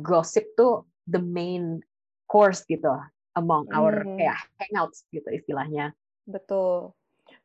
gosip 0.00 0.48
tuh 0.56 0.88
the 1.04 1.20
main 1.20 1.84
course 2.30 2.64
gitu 2.64 2.88
among 3.36 3.68
our 3.76 4.04
Hmm. 4.04 4.16
kayak 4.16 4.38
hangouts 4.56 5.04
gitu 5.12 5.28
istilahnya. 5.28 5.92
Betul. 6.24 6.96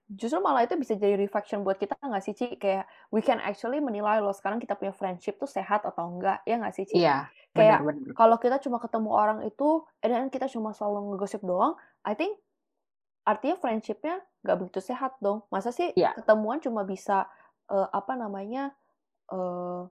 Justru 0.08 0.40
malah 0.40 0.64
itu 0.64 0.80
bisa 0.80 0.96
jadi 0.96 1.20
reflection 1.20 1.68
buat 1.68 1.76
kita 1.76 2.00
nggak 2.00 2.24
sih, 2.24 2.32
Ci? 2.32 2.48
Kayak 2.56 2.88
we 3.12 3.20
can 3.20 3.44
actually 3.44 3.84
menilai 3.84 4.24
loh 4.24 4.32
sekarang 4.32 4.56
kita 4.64 4.80
punya 4.80 4.96
friendship 4.96 5.36
tuh 5.36 5.52
sehat 5.52 5.84
atau 5.84 6.08
enggak, 6.16 6.40
ya 6.48 6.56
nggak 6.56 6.72
sih, 6.80 6.88
Ci? 6.88 6.98
Iya, 6.98 7.28
Kayak 7.52 7.84
kalau 8.16 8.40
kita 8.40 8.64
cuma 8.64 8.80
ketemu 8.80 9.10
orang 9.12 9.40
itu, 9.44 9.84
then 10.00 10.32
kita 10.32 10.48
cuma 10.48 10.72
selalu 10.72 11.12
ngegosip 11.12 11.44
doang, 11.44 11.76
I 12.08 12.16
think 12.16 12.40
artinya 13.28 13.60
friendshipnya 13.60 14.24
nggak 14.48 14.58
begitu 14.64 14.80
sehat 14.80 15.20
dong. 15.20 15.44
Masa 15.52 15.76
sih 15.76 15.92
Iya. 16.00 16.16
ketemuan 16.16 16.64
cuma 16.64 16.88
bisa 16.88 17.28
eh, 17.68 17.88
apa 17.92 18.14
namanya 18.16 18.72
eh, 19.32 19.82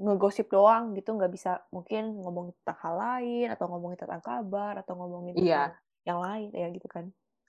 ngegosip 0.00 0.46
doang 0.50 0.94
gitu, 0.98 1.14
nggak 1.18 1.32
bisa 1.34 1.52
mungkin 1.74 2.18
ngomongin 2.22 2.54
tentang 2.62 2.78
hal 2.84 2.94
lain 2.98 3.46
atau 3.54 3.66
ngomongin 3.70 3.98
tentang 4.02 4.22
kabar 4.22 4.74
atau 4.82 4.94
ngomongin 4.98 5.34
Iya. 5.36 5.60
tentang 5.62 5.78
yang 6.08 6.18
lain 6.22 6.48
ya 6.54 6.66
gitu 6.74 6.88
kan? 6.90 7.06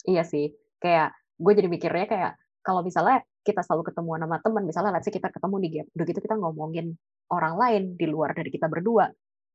Iya 0.10 0.24
sih, 0.26 0.46
kayak 0.82 1.14
gue 1.42 1.54
jadi 1.58 1.68
mikirnya 1.68 2.06
kayak 2.06 2.32
kalau 2.62 2.86
misalnya 2.86 3.26
kita 3.42 3.66
selalu 3.66 3.90
ketemu 3.90 4.22
sama 4.22 4.38
teman, 4.46 4.64
misalnya 4.70 4.92
let's 4.94 5.10
say 5.10 5.14
kita 5.14 5.34
ketemu 5.34 5.56
di 5.58 5.70
game, 5.74 5.88
udah 5.98 6.06
gitu 6.06 6.20
kita 6.22 6.36
ngomongin 6.38 6.94
orang 7.34 7.58
lain 7.58 7.82
di 7.98 8.06
luar 8.06 8.38
dari 8.38 8.54
kita 8.54 8.70
berdua, 8.70 9.10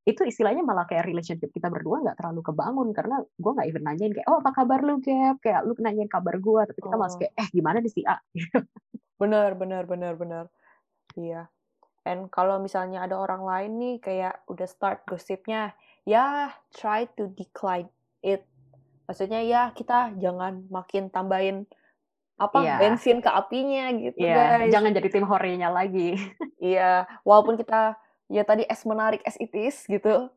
itu 0.07 0.23
istilahnya 0.27 0.67
malah 0.67 0.91
kayak 0.91 1.07
relationship 1.07 1.51
kita 1.55 1.71
berdua 1.71 2.03
nggak 2.03 2.19
terlalu 2.19 2.43
kebangun 2.43 2.89
karena 2.91 3.23
gue 3.23 3.53
nggak 3.55 3.67
even 3.71 3.83
nanyain 3.87 4.11
kayak 4.11 4.27
oh 4.27 4.43
apa 4.43 4.51
kabar 4.55 4.83
lu 4.83 4.99
Gap, 4.99 5.39
kayak 5.39 5.63
lu 5.67 5.79
nanyain 5.79 6.11
kabar 6.11 6.35
gue, 6.43 6.61
tapi 6.67 6.81
kita 6.83 6.97
masih 6.99 7.15
Oh. 7.15 7.21
kayak 7.23 7.33
eh 7.39 7.49
gimana 7.55 7.79
di 7.79 7.91
si 7.91 8.03
A, 8.03 8.19
Benar, 9.17 9.57
benar, 9.57 9.89
benar, 9.89 10.15
benar. 10.19 10.45
Iya. 11.17 11.49
And 12.07 12.31
kalau 12.31 12.63
misalnya 12.63 13.03
ada 13.03 13.19
orang 13.19 13.43
lain 13.43 13.73
nih 13.83 13.97
kayak 13.99 14.47
udah 14.47 14.69
start 14.69 15.03
gosipnya, 15.11 15.75
ya 16.07 16.55
try 16.71 17.09
to 17.19 17.27
decline 17.35 17.91
it. 18.23 18.47
Maksudnya 19.07 19.41
ya 19.41 19.63
kita 19.71 20.15
jangan 20.19 20.67
makin 20.69 21.09
tambahin 21.09 21.65
apa 22.37 22.59
Iya. 22.61 22.77
bensin 22.77 23.25
ke 23.25 23.31
apinya 23.33 23.89
gitu 23.97 24.21
Iya, 24.21 24.61
guys. 24.67 24.71
jangan 24.71 24.93
jadi 24.93 25.09
tim 25.09 25.25
horenya 25.25 25.73
lagi. 25.73 26.15
Iya, 26.57 27.05
walaupun 27.23 27.55
kita 27.57 27.95
ya 28.27 28.43
tadi 28.43 28.67
as 28.67 28.83
menarik 28.83 29.23
as 29.23 29.37
it 29.39 29.53
is 29.53 29.87
gitu, 29.87 30.29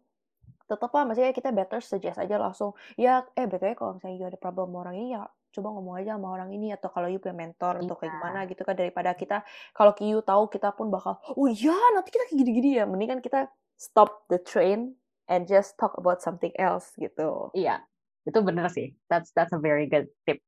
tetap 0.65 0.91
lah 0.91 1.03
maksudnya 1.03 1.31
kita 1.31 1.49
better 1.49 1.81
suggest 1.81 2.19
aja 2.19 2.37
langsung. 2.37 2.71
Ya, 2.95 3.25
eh 3.33 3.47
betulnya 3.47 3.73
kalau 3.73 3.97
misalnya 3.97 4.15
you 4.15 4.27
ada 4.27 4.37
problem 4.37 4.69
sama 4.69 4.79
orang 4.83 4.95
ini 4.95 5.15
ya 5.15 5.23
coba 5.49 5.67
ngomong 5.73 5.95
aja 5.97 6.13
sama 6.13 6.29
orang 6.29 6.53
ini 6.53 6.69
atau 6.69 6.93
kalau 6.93 7.09
you 7.09 7.17
punya 7.17 7.33
mentor 7.33 7.81
atau 7.81 7.95
kayak 7.97 8.05
Iya. 8.05 8.15
gimana 8.15 8.39
gitu 8.45 8.61
kan 8.61 8.75
daripada 8.77 9.11
kita 9.17 9.37
kalau 9.73 9.91
you 9.97 10.21
tahu 10.21 10.45
kita 10.45 10.69
pun 10.71 10.93
bakal 10.93 11.17
oh 11.25 11.49
iya 11.49 11.73
nanti 11.97 12.13
kita 12.13 12.29
kayak 12.29 12.37
gini-gini 12.37 12.69
ya 12.77 12.85
mendingan 12.85 13.17
kita 13.17 13.49
stop 13.73 14.29
the 14.29 14.37
train 14.37 14.93
and 15.25 15.49
just 15.49 15.73
talk 15.75 15.97
about 15.97 16.21
something 16.21 16.53
else 16.53 16.93
gitu. 16.95 17.49
Iya, 17.57 17.81
itu 18.27 18.39
bener 18.41 18.67
sih. 18.71 18.95
That's 19.07 19.31
that's 19.37 19.53
a 19.55 19.61
very 19.61 19.87
good 19.87 20.11
tip. 20.27 20.41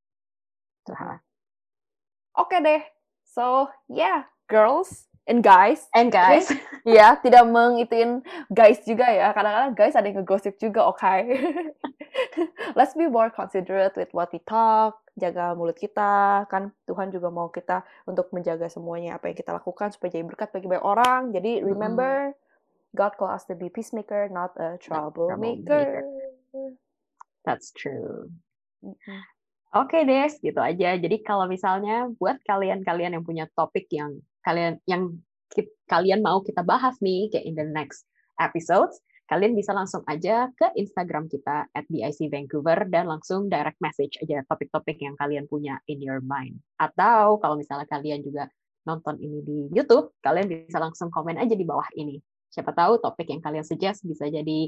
Oke 2.36 2.57
deh. 2.63 2.84
So, 3.31 3.71
yeah, 3.88 4.27
girls, 4.51 5.12
and 5.29 5.45
guys 5.45 5.86
and 5.93 6.10
guys 6.10 6.49
ya 6.84 7.13
tidak 7.21 7.45
mengituin 7.45 8.25
guys 8.49 8.81
juga 8.81 9.05
ya 9.13 9.29
kadang-kadang 9.31 9.73
guys 9.77 9.93
ada 9.93 10.10
yang 10.10 10.21
ngegosip 10.21 10.57
juga 10.57 10.89
oke 10.89 10.97
okay? 10.97 11.38
let's 12.77 12.97
be 12.97 13.05
more 13.05 13.29
considerate 13.29 13.93
with 13.93 14.10
what 14.17 14.34
we 14.34 14.41
talk 14.49 14.97
jaga 15.15 15.53
mulut 15.53 15.77
kita 15.77 16.43
kan 16.49 16.73
Tuhan 16.89 17.13
juga 17.13 17.29
mau 17.29 17.53
kita 17.53 17.86
untuk 18.10 18.34
menjaga 18.34 18.65
semuanya 18.71 19.21
apa 19.21 19.29
yang 19.29 19.38
kita 19.38 19.53
lakukan 19.53 19.93
supaya 19.93 20.17
jadi 20.17 20.25
berkat 20.25 20.49
bagi 20.49 20.67
banyak 20.67 20.86
orang 20.86 21.21
jadi 21.31 21.62
remember 21.62 22.34
mm. 22.34 22.38
God 22.91 23.15
call 23.15 23.31
us 23.31 23.47
to 23.47 23.55
be 23.55 23.69
peacemaker 23.71 24.27
not 24.27 24.51
a 24.57 24.75
troublemaker 24.81 26.03
that's 27.45 27.73
true. 27.73 28.30
Oke 29.71 29.95
okay, 29.95 30.04
Des, 30.04 30.36
gitu 30.43 30.60
aja. 30.60 30.99
Jadi 30.99 31.23
kalau 31.23 31.47
misalnya 31.47 32.12
buat 32.19 32.41
kalian-kalian 32.43 33.15
yang 33.15 33.23
punya 33.23 33.47
topik 33.56 33.88
yang 33.93 34.19
kalian 34.43 34.82
yang 34.84 35.15
kalian 35.88 36.19
mau 36.23 36.43
kita 36.43 36.63
bahas 36.63 36.99
nih 36.99 37.32
kayak 37.32 37.45
in 37.47 37.56
the 37.56 37.63
next 37.63 38.04
episodes, 38.39 38.99
kalian 39.32 39.56
bisa 39.56 39.71
langsung 39.71 40.04
aja 40.12 40.51
ke 40.60 40.75
Instagram 40.75 41.32
kita 41.32 41.71
at 41.71 41.88
BIC 41.88 42.27
Vancouver 42.27 42.84
dan 42.91 43.08
langsung 43.08 43.47
direct 43.47 43.80
message 43.80 44.19
aja 44.19 44.43
topik-topik 44.51 44.99
yang 44.99 45.15
kalian 45.15 45.47
punya 45.47 45.80
in 45.88 46.04
your 46.04 46.19
mind. 46.19 46.60
Atau 46.75 47.39
kalau 47.39 47.56
misalnya 47.56 47.88
kalian 47.88 48.27
juga 48.27 48.51
nonton 48.84 49.15
ini 49.23 49.39
di 49.39 49.58
YouTube, 49.71 50.12
kalian 50.19 50.67
bisa 50.67 50.84
langsung 50.84 51.08
komen 51.08 51.39
aja 51.39 51.56
di 51.56 51.63
bawah 51.63 51.88
ini. 51.95 52.19
Siapa 52.51 52.75
tahu 52.75 52.99
topik 52.99 53.32
yang 53.32 53.39
kalian 53.39 53.63
suggest 53.63 54.04
bisa 54.04 54.27
jadi 54.27 54.67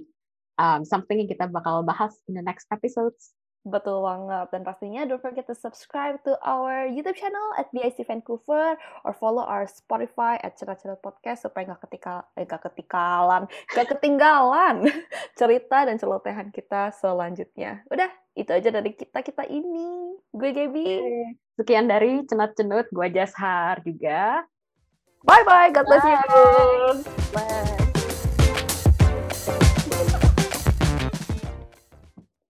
um, 0.57 0.85
something 0.85 1.19
yang 1.19 1.29
kita 1.29 1.49
bakal 1.49 1.81
bahas 1.85 2.13
in 2.29 2.37
the 2.37 2.43
next 2.45 2.67
episodes. 2.69 3.33
Betul 3.63 4.03
banget. 4.03 4.51
Dan 4.51 4.61
pastinya 4.67 5.07
don't 5.07 5.23
forget 5.23 5.47
to 5.47 5.55
subscribe 5.55 6.19
to 6.27 6.35
our 6.43 6.83
YouTube 6.91 7.15
channel 7.15 7.55
at 7.55 7.71
BIC 7.71 8.03
Vancouver 8.03 8.75
or 9.07 9.11
follow 9.15 9.39
our 9.39 9.63
Spotify 9.71 10.35
at 10.43 10.59
Cerita 10.59 10.75
Cerita 10.75 10.99
Podcast 10.99 11.47
supaya 11.47 11.71
nggak 11.71 11.87
ketika 11.87 12.27
eh, 12.35 12.43
gak 12.43 12.67
ketikalan, 12.67 13.47
gak 13.71 13.87
ketinggalan 13.95 14.83
cerita 15.39 15.87
dan 15.87 15.95
celotehan 15.95 16.51
kita 16.51 16.91
selanjutnya. 16.91 17.87
Udah, 17.87 18.11
itu 18.35 18.51
aja 18.51 18.67
dari 18.67 18.91
kita 18.99 19.23
kita 19.23 19.47
ini. 19.47 20.19
Gue 20.35 20.51
Gaby. 20.51 20.99
Sekian 21.55 21.87
dari 21.87 22.19
Cenat 22.27 22.59
Cenut, 22.59 22.91
gue 22.91 23.07
Jashar 23.15 23.79
juga. 23.87 24.43
Bye 25.23 25.47
bye, 25.47 25.71
God 25.71 25.87
bless 25.87 26.03
you. 26.03 27.82